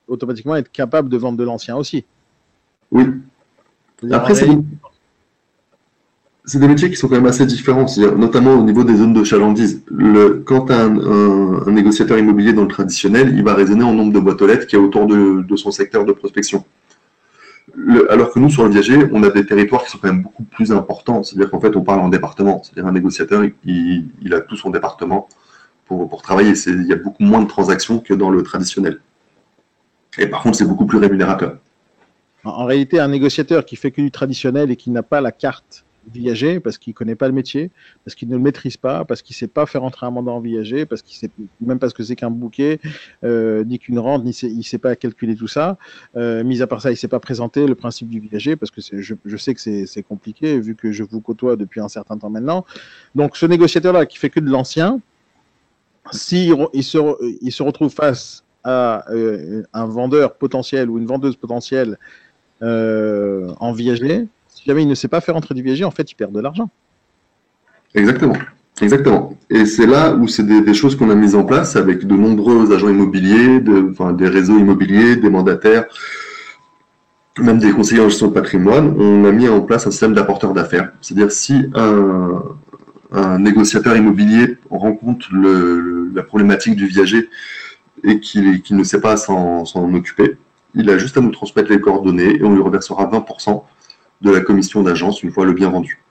[0.07, 2.05] automatiquement être capable de vendre de l'ancien aussi.
[2.91, 3.05] Oui.
[4.11, 4.47] Après, c'est
[6.59, 7.87] des, métiers qui sont quand même assez différents,
[8.17, 9.81] notamment au niveau des zones de chalandise.
[9.89, 14.19] Le, quand un, un, négociateur immobilier dans le traditionnel, il va raisonner en nombre de
[14.19, 16.63] boîtes aux lettres qui est autour de son secteur de prospection
[18.09, 20.43] alors que nous, sur le viager, on a des territoires qui sont quand même beaucoup
[20.43, 21.23] plus importants.
[21.23, 22.61] C'est-à-dire qu'en fait, on parle en département.
[22.63, 25.27] C'est-à-dire un négociateur, il, a tout son département
[25.85, 26.53] pour, pour travailler.
[26.67, 28.99] Il y a beaucoup moins de transactions que dans le traditionnel.
[30.17, 31.57] Et par contre, c'est beaucoup plus rémunérateur.
[32.43, 35.84] En, réalité, un négociateur qui fait que du traditionnel et qui n'a pas la carte
[36.13, 37.71] viager parce qu'il connaît pas le métier,
[38.03, 40.39] parce qu'il ne le maîtrise pas, parce qu'il sait pas faire entrer un mandat en
[40.39, 41.29] viager, parce qu'il sait
[41.61, 42.79] même pas ce que c'est qu'un bouquet,
[43.23, 45.77] euh, ni qu'une rente, ni sait, il sait pas calculer tout ça.
[46.15, 48.81] Euh, mis à part ça, il sait pas présenter le principe du viager parce que
[48.81, 52.65] je, sais que c'est compliqué vu que je vous côtoie depuis un certain temps maintenant.
[53.15, 54.99] Donc ce négociateur là qui fait que de l'ancien,
[56.11, 61.97] si il se, retrouve face à euh, un vendeur potentiel ou une vendeuse potentielle
[62.61, 64.27] en viager,
[64.67, 66.69] il ne sait pas faire entrer du viager, en fait, il perd de l'argent.
[67.93, 68.35] Exactement.
[68.81, 69.37] Exactement.
[69.49, 72.73] Et c'est là où c'est des, choses qu'on a mises en place avec de nombreux
[72.73, 75.85] agents immobiliers, des réseaux immobiliers, des mandataires,
[77.39, 78.93] même des conseillers en gestion de patrimoine.
[78.99, 80.91] On a mis en place un système d'apporteur d'affaires.
[80.99, 85.29] C'est-à-dire si un, négociateur immobilier rencontre
[86.13, 87.29] la problématique du viager
[88.03, 90.37] et qu'il ne sait pas s'en occuper,
[90.73, 93.63] il a juste à nous transmettre les coordonnées et on lui reversera 20%
[94.21, 96.01] de la commission d'agence une fois le bien vendu.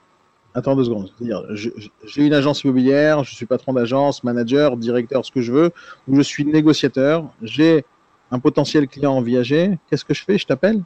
[0.54, 1.10] Attends deux secondes.
[1.52, 5.70] J'ai une agence immobilière, je suis patron d'agence, manager, directeur, ce que je veux,
[6.06, 7.84] ou je suis négociateur, j'ai
[8.30, 10.38] un potentiel client en viager, qu'est-ce que je fais?
[10.38, 10.82] Je t'appelle?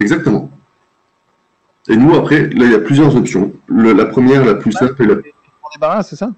[0.00, 0.50] Exactement.
[1.88, 3.52] Et nous, après, là, il y a plusieurs options.
[3.68, 5.14] la première, la plus simple, est la.
[5.14, 6.30] Je m'en débarrasse, c'est ça?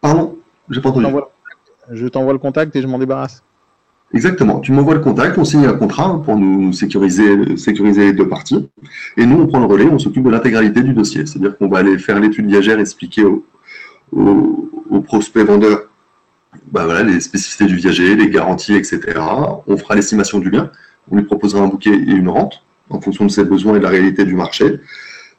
[0.00, 0.38] Pardon?
[0.68, 1.06] J'ai pas entendu.
[1.90, 3.42] Je t'envoie le contact et je m'en débarrasse.
[4.14, 4.60] Exactement.
[4.60, 8.68] Tu m'envoies le contact, on signe un contrat pour nous sécuriser, les deux parties.
[9.16, 11.26] Et nous, on prend le relais, on s'occupe de l'intégralité du dossier.
[11.26, 13.44] C'est-à-dire qu'on va aller faire l'étude viagère, expliquer aux
[14.12, 15.88] au, prospects vendeurs
[16.70, 19.00] bah les spécificités du viager, les garanties, etc.
[19.66, 20.70] On fera l'estimation du bien.
[21.10, 23.84] On lui proposera un bouquet et une rente en fonction de ses besoins et de
[23.84, 24.80] la réalité du marché.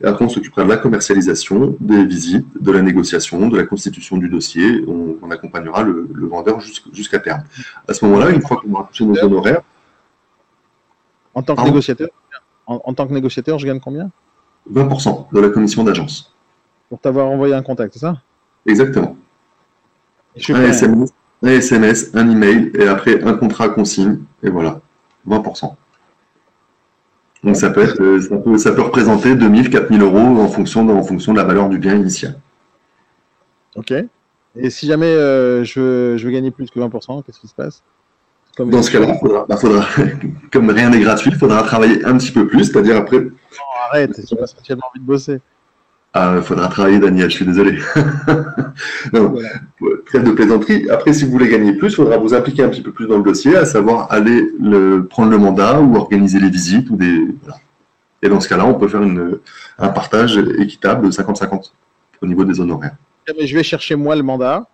[0.02, 4.18] Et après, on s'occupera de la commercialisation, des visites, de la négociation, de la constitution
[4.18, 4.86] du dossier.
[4.88, 6.62] On, accompagnera le, vendeur
[6.94, 7.44] jusqu'à terme.
[7.88, 9.62] À ce moment-là, une fois qu'on aura touché nos honoraires.
[11.34, 12.10] En tant que négociateur,
[12.66, 14.10] en, tant que négociateur, je gagne combien?
[14.72, 16.34] 20% de la commission d'agence.
[16.90, 18.22] Pour t'avoir envoyé un contact, c'est ça?
[18.66, 19.18] Exactement.
[20.50, 21.10] Un SMS,
[21.44, 24.80] un SMS, un email, et après un contrat consigne, et voilà,
[25.28, 25.76] 20%.
[27.48, 30.84] Donc ça peut, être, euh, ça peut, ça peut représenter 2000, 4000 euros en fonction,
[30.84, 32.38] de, en fonction de la valeur du bien initial.
[33.78, 33.94] Ok.
[34.58, 37.56] Et si jamais euh, je, veux, je, veux, gagner plus que 20%, qu'est-ce qui se
[37.56, 37.84] passe?
[38.58, 39.86] Comme Dans ce cas-là, faudra, bah, faudra,
[40.52, 43.22] comme rien n'est gratuit, il faudra travailler un petit peu plus, c'est-à-dire après.
[43.22, 43.32] Non,
[43.90, 45.40] arrête, j'ai pas spécialement envie de bosser.
[46.20, 47.78] Ah, il faudra travailler, Daniel, je suis désolé.
[49.14, 49.36] non,
[50.08, 50.90] trêve de plaisanterie.
[50.90, 53.18] Après, si vous voulez gagner plus, il faudra vous impliquer un petit peu plus dans
[53.18, 56.90] le dossier, à savoir aller le, prendre le mandat ou organiser les visites.
[56.90, 57.28] ou des.
[58.24, 59.38] Et dans ce cas-là, on peut faire une,
[59.78, 61.72] un partage équitable de 50-50
[62.24, 62.96] au niveau des honoraires.
[63.38, 64.68] Mais je vais chercher moi le mandat.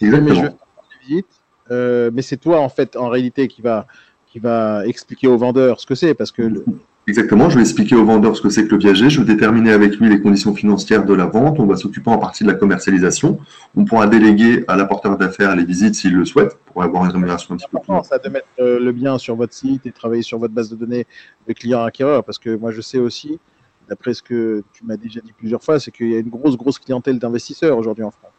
[0.00, 0.30] Exactement.
[0.30, 0.56] Mais je vais faire
[0.90, 1.26] les visites.
[1.70, 3.86] Euh, mais c'est toi, en fait, en réalité, qui va,
[4.26, 6.64] qui va expliquer au vendeur ce que c'est, parce que le,
[7.08, 9.72] Exactement, je vais expliquer au vendeur ce que c'est que le viager, je vais déterminer
[9.72, 12.54] avec lui les conditions financières de la vente, on va s'occuper en partie de la
[12.54, 13.40] commercialisation,
[13.74, 17.54] on pourra déléguer à l'apporteur d'affaires les visites s'il le souhaite, pour avoir une rémunération
[17.54, 17.94] un petit peu plus.
[18.04, 20.76] Ça de mettre euh, le bien sur votre site et travailler sur votre base de
[20.76, 21.06] données
[21.48, 23.40] de clients acquéreurs, parce que moi je sais aussi,
[23.88, 26.58] d'après ce que tu m'as déjà dit plusieurs fois, c'est qu'il y a une grosse,
[26.58, 28.32] grosse clientèle d'investisseurs aujourd'hui en France.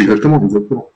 [0.00, 0.90] Exactement, exactement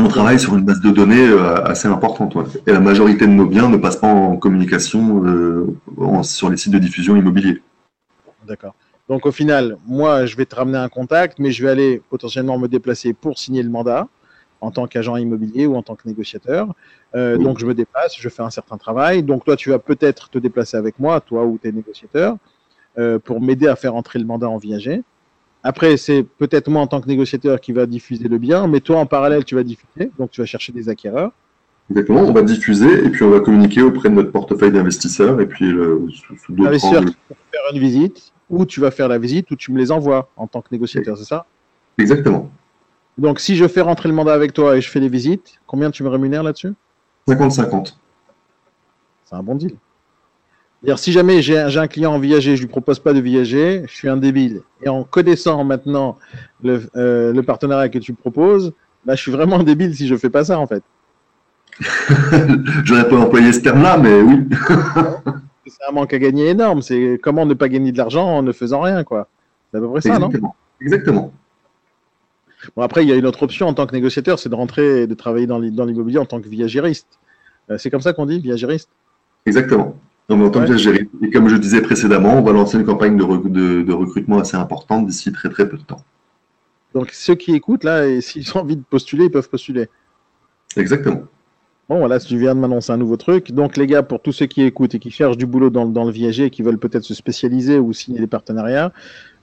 [0.00, 2.36] on travaille sur une base de données euh, assez importante.
[2.66, 6.72] Et la majorité de nos biens ne passent pas en communication euh, sur les sites
[6.72, 7.62] de diffusion immobilier.
[8.46, 8.74] D'accord.
[9.08, 12.58] Donc au final, moi, je vais te ramener un contact, mais je vais aller potentiellement
[12.58, 14.08] me déplacer pour signer le mandat
[14.60, 16.74] en tant qu'agent immobilier ou en tant que négociateur.
[17.14, 19.22] Euh, donc je me déplace, je fais un certain travail.
[19.22, 22.36] Donc toi, tu vas peut-être te déplacer avec moi, toi ou tes négociateurs,
[23.24, 25.04] pour m'aider à faire entrer le mandat en viager.
[25.68, 29.00] Après, c'est peut-être moi en tant que négociateur qui va diffuser le bien, mais toi
[29.00, 31.30] en parallèle, tu vas diffuser, donc tu vas chercher des acquéreurs.
[31.90, 35.46] Exactement, on va diffuser et puis on va communiquer auprès de notre portefeuille d'investisseurs et
[35.46, 36.08] puis le,
[36.42, 39.56] sous d'autres Investisseurs qui vont faire une visite, ou tu vas faire la visite, ou
[39.56, 41.44] tu me les envoies en tant que négociateur, c'est ça?
[41.98, 42.50] Exactement.
[43.18, 45.90] Donc si je fais rentrer le mandat avec toi et je fais les visites, combien
[45.90, 46.72] tu me rémunères là-dessus?
[47.28, 47.94] 50-50.
[49.26, 49.76] C'est un bon deal
[50.96, 54.08] si jamais j'ai un client en viager, je lui propose pas de viager, je suis
[54.08, 54.62] un débile.
[54.82, 56.18] Et en connaissant maintenant
[56.62, 58.72] le, euh, partenariat que tu proposes,
[59.04, 60.82] bah, je suis vraiment un débile si je fais pas ça en fait.
[62.84, 64.48] J'aurais pas employé ce terme-là, mais oui.
[65.66, 66.82] c'est un manque à gagner énorme.
[66.82, 69.28] C'est comment ne pas gagner de l'argent en ne faisant rien, quoi.
[69.70, 70.30] C'est à peu près ça, non?
[70.80, 71.32] Exactement.
[72.74, 75.02] Bon, après, il y a une autre option en tant que négociateur, c'est de rentrer
[75.02, 77.06] et de travailler dans l'immobilier en tant que viagériste.
[77.70, 78.90] Euh, c'est comme ça qu'on dit, viagériste
[79.46, 79.94] Exactement.
[80.28, 83.92] Non, en tant que Et comme je disais précédemment, on va lancer une campagne de,
[83.92, 86.02] recrutement assez importante d'ici très très peu de temps.
[86.94, 89.88] Donc ceux qui écoutent là, et s'ils ont envie de postuler, ils peuvent postuler.
[90.76, 91.22] Exactement.
[91.88, 93.52] Bon, voilà, tu viens de m'annoncer un nouveau truc.
[93.52, 96.04] Donc, les gars, pour tous ceux qui écoutent et qui cherchent du boulot dans, dans
[96.04, 98.92] le viager et qui veulent peut-être se spécialiser ou signer des partenariats,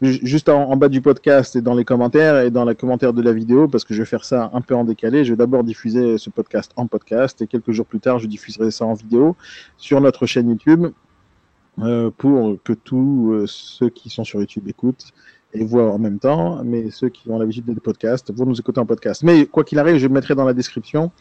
[0.01, 3.33] juste en, bas du podcast et dans les commentaires et dans les commentaires de la
[3.33, 6.17] vidéo, parce que je vais faire ça un peu en décalé, je vais d'abord diffuser
[6.17, 9.35] ce podcast en podcast et quelques jours plus tard, je diffuserai ça en vidéo
[9.77, 10.87] sur notre chaîne YouTube
[11.79, 15.11] euh, pour que tous euh, ceux qui sont sur YouTube écoutent
[15.53, 18.79] et voient en même temps, mais ceux qui ont l'habitude des podcasts vont nous écouter
[18.79, 19.23] en podcast.
[19.23, 21.11] Mais quoi qu'il arrive, je mettrai dans la description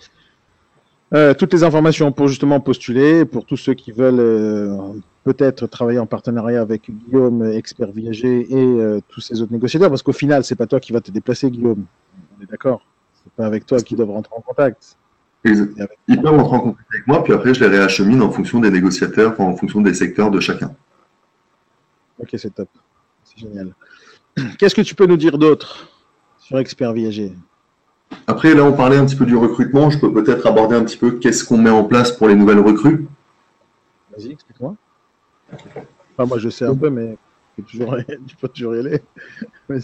[1.13, 4.77] euh, toutes les informations pour justement postuler, pour tous ceux qui veulent euh,
[5.23, 10.03] peut-être travailler en partenariat avec Guillaume, expert viager, et euh, tous ces autres négociateurs, parce
[10.03, 11.85] qu'au final, c'est pas toi qui vas te déplacer, Guillaume.
[12.39, 12.85] On est d'accord
[13.23, 14.97] C'est pas avec toi qu'ils doivent rentrer en contact.
[15.45, 18.71] Ils peuvent rentrer en contact avec moi, puis après, je les réachemine en fonction des
[18.71, 20.75] négociateurs, en fonction des secteurs de chacun.
[22.19, 22.69] Ok, c'est top.
[23.25, 23.75] C'est génial.
[24.59, 25.89] Qu'est-ce que tu peux nous dire d'autre
[26.39, 27.33] sur Expert Viager
[28.27, 29.91] après, là, on parlait un petit peu du recrutement.
[29.91, 32.61] Je peux peut-être aborder un petit peu qu'est-ce qu'on met en place pour les nouvelles
[32.61, 33.07] recrues.
[34.17, 34.75] Vas-y, explique-moi.
[36.19, 37.17] moi, je sais un peu, mais
[37.67, 37.79] tu
[38.41, 39.01] peux toujours y aller.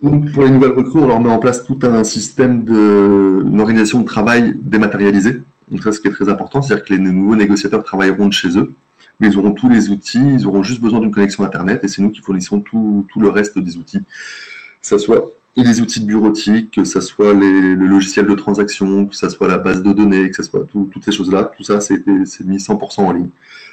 [0.00, 4.08] pour les nouvelles recrues, on leur met en place tout un système d'organisation de, de
[4.08, 5.42] travail dématérialisé.
[5.70, 8.58] Donc ça, ce qui est très important, c'est-à-dire que les nouveaux négociateurs travailleront de chez
[8.58, 8.74] eux,
[9.20, 12.02] mais ils auront tous les outils, ils auront juste besoin d'une connexion Internet, et c'est
[12.02, 14.00] nous qui fournissons tout, tout, le reste des outils.
[14.00, 19.06] Que ce soit et les outils de bureautique, que ce soit le logiciel de transaction,
[19.06, 21.80] que ce soit la base de données, que ce soit toutes ces choses-là, tout ça,
[21.80, 23.28] c'est mis 100% en ligne.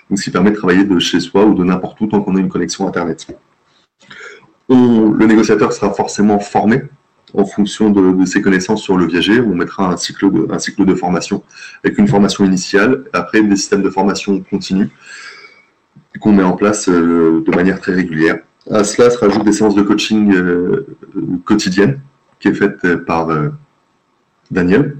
[0.09, 2.35] Donc, ce qui permet de travailler de chez soi ou de n'importe où tant qu'on
[2.35, 3.27] a une connexion Internet.
[4.69, 6.81] le négociateur sera forcément formé
[7.33, 9.39] en fonction de, ses connaissances sur le viager.
[9.39, 11.43] On mettra un cycle de, un cycle de formation
[11.83, 14.89] avec une formation initiale, après des systèmes de formation continue
[16.19, 18.39] qu'on met en place euh, de manière très régulière
[18.69, 20.85] à cela se rajoutent des séances de coaching euh,
[21.45, 22.01] quotidiennes
[22.39, 23.49] qui est faite euh, par euh,
[24.51, 24.97] Daniel.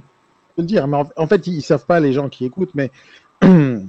[0.49, 2.91] Je peux dire, mais en, fait, ils ne savent pas, les gens qui écoutent, mais
[3.43, 3.85] moi,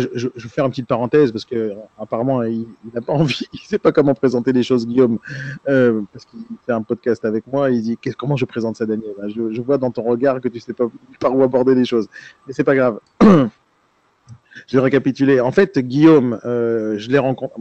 [0.00, 3.68] je, vais faire une petite parenthèse parce que apparemment, il n'a pas envie, il ne
[3.68, 5.18] sait pas comment présenter les choses, Guillaume,
[5.64, 7.70] parce qu'il fait un podcast avec moi.
[7.70, 9.14] Il dit comment je présente ça, Daniel?
[9.28, 10.86] Je, je, vois dans ton regard que tu ne sais pas
[11.20, 12.08] par où aborder les choses,
[12.46, 12.98] mais c'est pas grave.
[14.68, 15.40] je vais récapituler.
[15.40, 17.60] En fait, Guillaume, euh, je l'ai rencontré.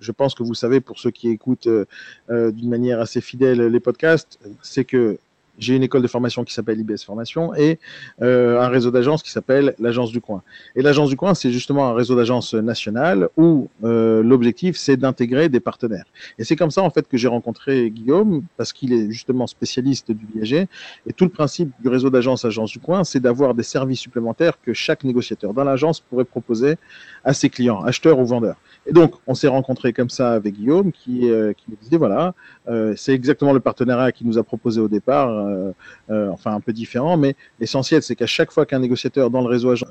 [0.00, 1.86] Je pense que vous savez, pour ceux qui écoutent euh,
[2.28, 5.18] euh, d'une manière assez fidèle les podcasts, c'est que
[5.58, 7.78] j'ai une école de formation qui s'appelle IBS Formation et
[8.22, 10.42] euh, un réseau d'agences qui s'appelle l'Agence du Coin.
[10.74, 15.48] Et l'Agence du Coin, c'est justement un réseau d'agences nationales où euh, l'objectif, c'est d'intégrer
[15.48, 16.04] des partenaires.
[16.38, 20.12] Et c'est comme ça, en fait, que j'ai rencontré Guillaume, parce qu'il est justement spécialiste
[20.12, 20.68] du viager.
[21.06, 24.60] Et tout le principe du réseau d'agences Agence du Coin, c'est d'avoir des services supplémentaires
[24.60, 26.76] que chaque négociateur dans l'agence pourrait proposer
[27.24, 28.56] à ses clients, acheteurs ou vendeurs.
[28.86, 32.34] Et donc, on s'est rencontré comme ça avec Guillaume qui, euh, qui nous disait, voilà,
[32.68, 35.72] euh, c'est exactement le partenariat qu'il nous a proposé au départ, euh,
[36.10, 39.48] euh, enfin un peu différent, mais l'essentiel, c'est qu'à chaque fois qu'un négociateur dans le
[39.48, 39.86] réseau agent,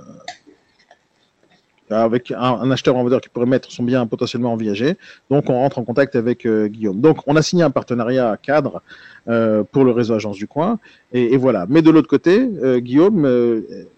[1.92, 4.98] avec un, acheteur un vendeur qui pourrait mettre son bien potentiellement en viager.
[5.30, 7.00] Donc, on rentre en contact avec Guillaume.
[7.00, 8.82] Donc, on a signé un partenariat cadre
[9.26, 10.80] pour le réseau Agence du Coin.
[11.14, 11.68] Et, voilà.
[11.70, 13.28] Mais de l'autre côté, Guillaume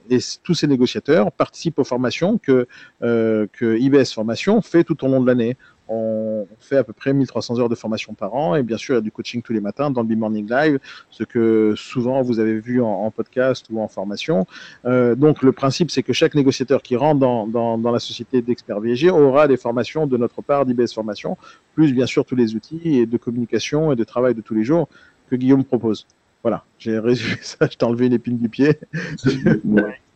[0.09, 2.67] et tous ces négociateurs participent aux formations que,
[2.99, 5.55] que IBS Formation fait tout au long de l'année
[5.89, 8.97] on fait à peu près 1300 heures de formation par an et bien sûr il
[8.97, 10.79] y a du coaching tous les matins dans le B-Morning Live,
[11.09, 14.45] ce que souvent vous avez vu en, podcast ou en formation.
[14.85, 18.79] Euh, donc le principe c'est que chaque négociateur qui rentre dans, dans, la société d'experts
[18.79, 21.37] VG aura des formations de notre part d'IBS Formation,
[21.73, 24.63] plus bien sûr tous les outils et de communication et de travail de tous les
[24.63, 24.87] jours
[25.29, 26.05] que Guillaume propose.
[26.43, 28.79] Voilà, j'ai résumé ça, je t'ai enlevé une épine du pied.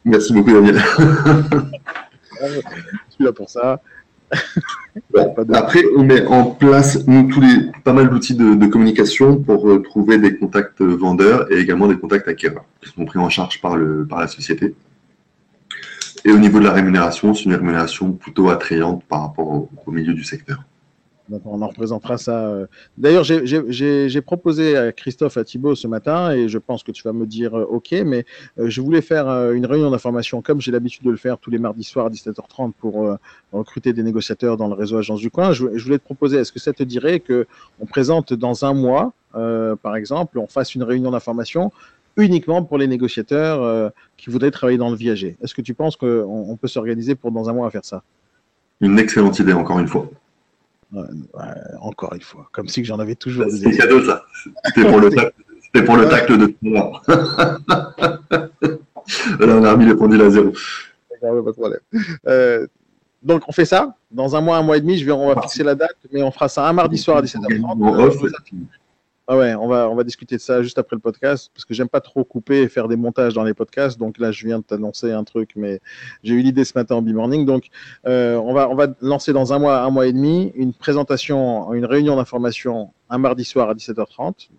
[0.04, 0.76] Merci beaucoup Daniel.
[2.42, 3.82] je suis là pour ça.
[5.54, 9.82] Après, on met en place nous, tous les, pas mal d'outils de, communication pour euh,
[9.82, 13.78] trouver des contacts vendeurs et également des contacts acquéreurs qui sont pris en charge par,
[13.78, 14.76] le, par la société.
[16.24, 20.14] Et au niveau de la rémunération, c'est une rémunération plutôt attrayante par rapport au milieu
[20.14, 20.64] du secteur
[21.46, 22.48] on en représentera ça.
[22.48, 22.68] Euh.
[22.98, 27.14] D'ailleurs, j'ai proposé à Christophe, à Thibault ce matin, et je pense que tu vas
[27.14, 28.26] me dire euh, OK, mais
[28.60, 31.60] euh, je voulais faire une réunion d'information comme j'ai l'habitude de le faire tous les
[31.60, 33.18] mardis soirs à 17h30 pour
[33.52, 35.54] recruter des négociateurs dans le réseau Agence du Coin.
[35.54, 39.96] Je, voulais te proposer, est-ce que ça te dirait qu'on présente dans un mois, par
[39.96, 41.72] exemple, on fasse une réunion d'information
[42.18, 45.38] uniquement pour les négociateurs qui voudraient travailler dans le viager?
[45.42, 48.04] Est-ce que tu penses qu'on peut s'organiser pour dans un mois à faire ça?
[48.80, 50.10] Une excellente idée, encore une fois
[51.80, 53.46] encore une fois, comme si j'en avais toujours.
[53.50, 54.24] C'est cadeau ça.
[54.66, 55.34] C'était pour, le tact,
[55.86, 56.58] pour le tact de tout
[59.39, 60.52] Là, on a remis les pendules à zéro.
[62.28, 62.68] Euh,
[63.24, 63.96] donc on fait ça.
[64.10, 66.24] Dans un mois, un mois et demi, je vais, on va fixer la date, mais
[66.24, 68.66] on fera ça un mardi soir à 17h30.
[69.34, 71.74] Ah ouais, on va, on va discuter de ça juste après le podcast, parce que
[71.74, 73.98] j'aime pas trop couper et faire des montages dans les podcasts.
[73.98, 75.80] Donc là, je viens de t'annoncer un truc, mais
[76.22, 77.46] j'ai eu l'idée ce matin en B-Morning.
[77.46, 77.70] Donc,
[78.06, 81.72] euh, on, va, on va lancer dans un mois, un mois et demi, une présentation,
[81.72, 84.50] une réunion d'information un mardi soir à 17h30.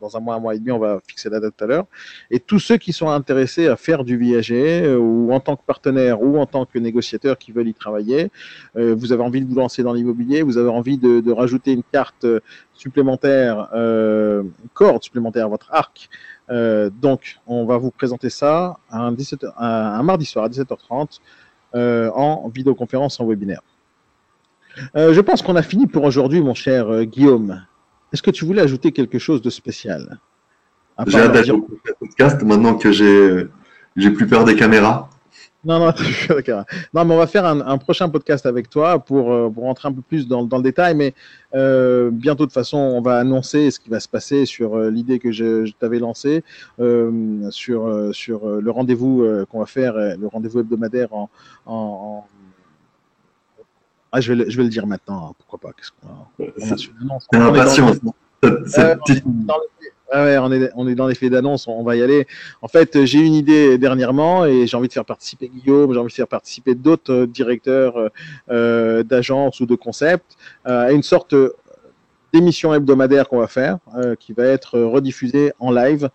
[0.00, 1.84] Dans un mois, un mois et demi, on va fixer la date tout à l'heure.
[2.30, 5.62] Et tous ceux qui sont intéressés à faire du viager, euh, ou en tant que
[5.66, 8.30] partenaire, ou en tant que négociateur qui veulent y travailler,
[8.76, 11.82] euh, vous avez envie de vous lancer dans l'immobilier, vous avez envie de, rajouter une
[11.82, 12.26] carte
[12.74, 16.08] supplémentaire, euh, une corde supplémentaire à votre arc.
[17.00, 21.20] Donc, on va vous présenter ça un, 17, un, un mardi soir à 17h30
[21.74, 23.62] euh, en vidéoconférence, en webinaire.
[24.94, 27.62] Je pense qu'on a fini pour aujourd'hui, mon cher Guillaume.
[28.12, 30.18] Est-ce que tu voulais ajouter quelque chose de spécial?
[31.06, 33.46] J'ai hâte d'ajouter le podcast maintenant que j'ai
[33.96, 35.10] j'ai plus peur des caméras.
[35.64, 35.92] Non, non,
[36.94, 39.88] non, mais on va faire un, un prochain podcast avec toi pour, euh, pour, rentrer
[39.88, 40.96] un peu plus dans, dans le détail.
[40.96, 41.14] Mais
[41.54, 44.90] euh, bientôt, de toute façon, on va annoncer ce qui va se passer sur euh,
[44.90, 46.42] l'idée que je, je t'avais lancée,
[46.80, 51.10] euh, sur, sur le rendez-vous qu'on va faire, le rendez-vous hebdomadaire
[51.66, 52.26] en...
[54.12, 55.72] Ah, je, vais le, je vais le dire maintenant, hein, pourquoi pas.
[55.72, 56.78] Qu'est-ce qu'on a,
[57.30, 57.96] C'est impatience.
[60.14, 62.26] Ah ouais, on est, on est dans l'effet d'annonce, on va y aller.
[62.60, 66.10] En fait, j'ai une idée dernièrement et j'ai envie de faire participer Guillaume, j'ai envie
[66.10, 68.10] de faire participer d'autres euh, directeurs
[68.50, 70.36] euh, d'agences ou de concepts
[70.66, 71.34] euh, à une sorte
[72.32, 76.10] d'émission hebdomadaire qu'on va faire, euh, qui va être rediffusée en live euh,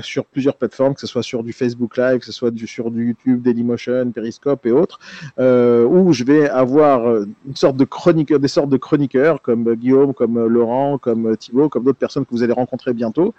[0.00, 3.08] sur plusieurs plateformes, que ce soit sur du Facebook Live, que ce soit sur du
[3.08, 4.98] YouTube, Dailymotion, Periscope et autres,
[5.38, 7.06] euh, où je vais avoir
[7.46, 11.84] une sorte de chroniqueur, des sortes de chroniqueurs comme Guillaume, comme Laurent, comme Thibaut, comme
[11.84, 13.34] d'autres personnes que vous allez rencontrer bientôt,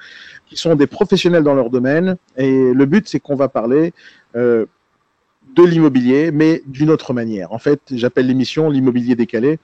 [0.46, 2.18] qui sont des professionnels dans leur domaine.
[2.38, 3.94] Et le but, c'est qu'on va parler
[4.36, 4.66] euh,
[5.56, 7.52] de l'immobilier, mais d'une autre manière.
[7.52, 9.60] En fait, j'appelle l'émission l'immobilier décalé.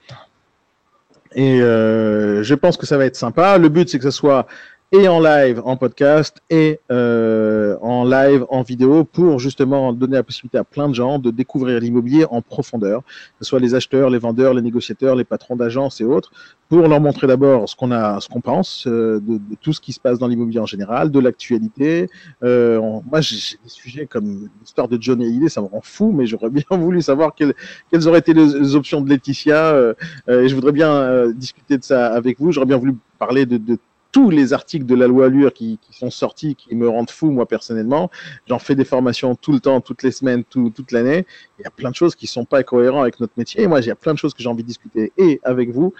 [1.34, 3.58] Et euh, je pense que ça va être sympa.
[3.58, 4.46] Le but, c'est que ce soit
[4.92, 10.24] et en live, en podcast, et euh, en live, en vidéo, pour justement donner la
[10.24, 14.10] possibilité à plein de gens de découvrir l'immobilier en profondeur, que ce soit les acheteurs,
[14.10, 16.32] les vendeurs, les négociateurs, les patrons d'agences et autres,
[16.68, 19.80] pour leur montrer d'abord ce qu'on a, ce qu'on pense euh, de, de, tout ce
[19.80, 22.08] qui se passe dans l'immobilier en général, de l'actualité.
[22.42, 26.26] Euh, moi, j'ai des sujets comme l'histoire de Johnny Hallyday, ça me rend fou, mais
[26.26, 27.54] j'aurais bien voulu savoir quelles,
[27.92, 29.94] quelles auraient été les, options de Laetitia, euh,
[30.28, 32.50] et je voudrais bien discuter de ça avec vous.
[32.50, 33.78] J'aurais bien voulu parler de, de
[34.12, 37.46] tous les articles de la loi Allure qui, sont sortis, qui me rendent fou, moi,
[37.46, 38.10] personnellement.
[38.48, 41.26] J'en fais des formations tout le temps, toutes les semaines, tout, toute l'année.
[41.58, 43.62] Il y a plein de choses qui sont pas cohérentes avec notre métier.
[43.62, 45.92] Et moi, j'ai plein de choses que j'ai envie de discuter et avec vous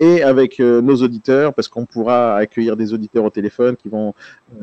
[0.00, 4.14] et avec euh, nos auditeurs, parce qu'on pourra accueillir des auditeurs au téléphone qui vont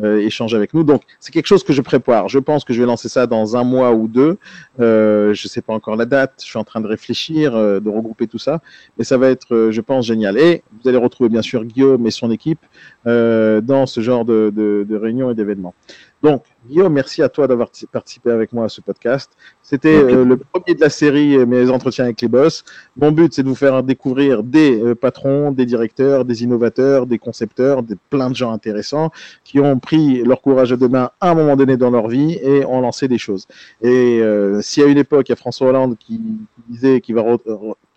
[0.04, 0.84] euh, échanger avec nous.
[0.84, 2.28] Donc, c'est quelque chose que je prépare.
[2.28, 4.38] Je pense que je vais lancer ça dans un mois ou deux.
[4.80, 6.34] Euh, je sais pas encore la date.
[6.40, 8.62] Je suis en train de réfléchir, euh, de regrouper tout ça.
[8.98, 10.38] Mais ça va être, euh, je pense, génial.
[10.38, 12.60] Et vous allez retrouver, bien sûr, Guillaume et son équipe
[13.06, 15.76] dans ce genre de réunions et d'événements.
[16.24, 19.32] Donc, Guillaume, merci à toi d'avoir participé avec moi à ce podcast.
[19.62, 20.14] C'était okay.
[20.14, 22.64] euh, le premier de la série euh, Mes entretiens avec les boss.
[22.98, 27.20] Mon but, c'est de vous faire découvrir des euh, patrons, des directeurs, des innovateurs, des
[27.20, 29.12] concepteurs, des plein de gens intéressants
[29.44, 32.40] qui ont pris leur courage à deux mains à un moment donné dans leur vie
[32.42, 33.46] et ont lancé des choses.
[33.84, 34.22] Et
[34.62, 37.22] s'il y a une époque, il y a François Hollande qui, qui disait qu'il va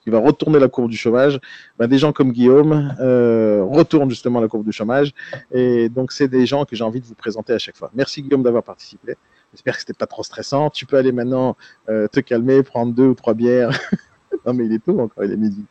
[0.09, 1.38] qui va retourner la courbe du chômage,
[1.78, 5.12] ben, des gens comme Guillaume euh, retournent justement la courbe du chômage.
[5.52, 7.90] Et donc, c'est des gens que j'ai envie de vous présenter à chaque fois.
[7.94, 9.16] Merci Guillaume d'avoir participé.
[9.52, 10.70] J'espère que c'était pas trop stressant.
[10.70, 11.56] Tu peux aller maintenant
[11.90, 13.70] euh, te calmer, prendre deux ou trois bières.
[14.46, 15.64] non, mais il est tôt encore, il est midi.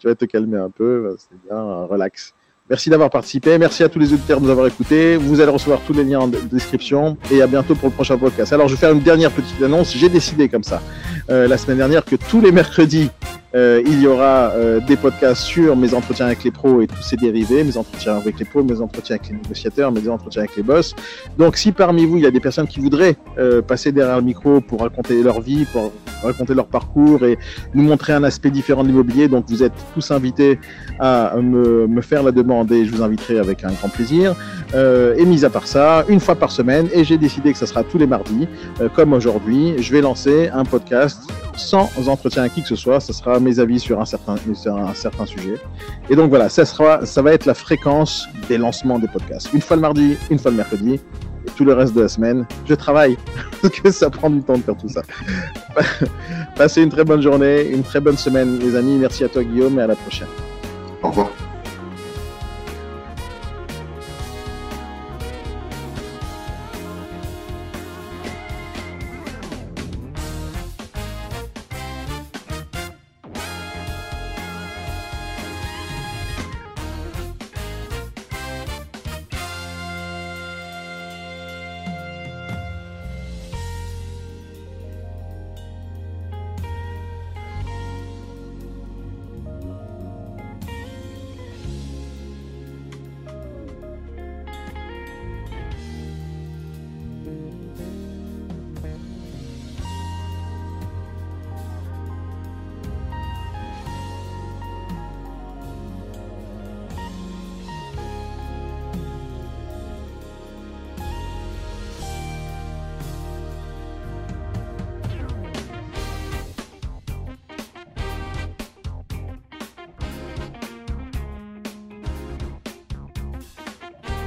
[0.00, 2.34] tu vas te calmer un peu, c'est bien, relax.
[2.68, 3.56] Merci d'avoir participé.
[3.58, 5.16] Merci à tous les auditeurs de nous avoir écoutés.
[5.16, 8.52] Vous allez recevoir tous les liens en description et à bientôt pour le prochain podcast.
[8.52, 9.96] Alors, je vais faire une dernière petite annonce.
[9.96, 10.82] J'ai décidé comme ça
[11.30, 13.10] euh, la semaine dernière que tous les mercredis,
[13.56, 17.00] euh, il y aura euh, des podcasts sur mes entretiens avec les pros et tous
[17.00, 20.56] ces dérivés, mes entretiens avec les pros, mes entretiens avec les négociateurs, mes entretiens avec
[20.56, 20.94] les boss.
[21.38, 24.24] Donc, si parmi vous, il y a des personnes qui voudraient euh, passer derrière le
[24.24, 25.90] micro pour raconter leur vie, pour
[26.22, 27.38] raconter leur parcours et
[27.72, 30.58] nous montrer un aspect différent de l'immobilier, donc vous êtes tous invités
[31.00, 34.34] à me, me, faire la demande et je vous inviterai avec un grand plaisir.
[34.74, 37.84] Et mis à part ça, une fois par semaine, et j'ai décidé que ça sera
[37.84, 38.48] tous les mardis,
[38.94, 41.20] comme aujourd'hui, je vais lancer un podcast
[41.56, 43.00] sans entretien à qui que ce soit.
[43.00, 45.54] Ça sera mes avis sur un certain, sur un certain sujet.
[46.10, 49.52] Et donc voilà, ça, sera, ça va être la fréquence des lancements des podcasts.
[49.52, 51.00] Une fois le mardi, une fois le mercredi.
[51.46, 53.16] Et tout le reste de la semaine, je travaille.
[53.62, 55.02] Parce que ça prend du temps de faire tout ça.
[56.56, 58.96] Passez une très bonne journée, une très bonne semaine, les amis.
[58.98, 60.28] Merci à toi, Guillaume, et à la prochaine.
[61.02, 61.30] Au revoir.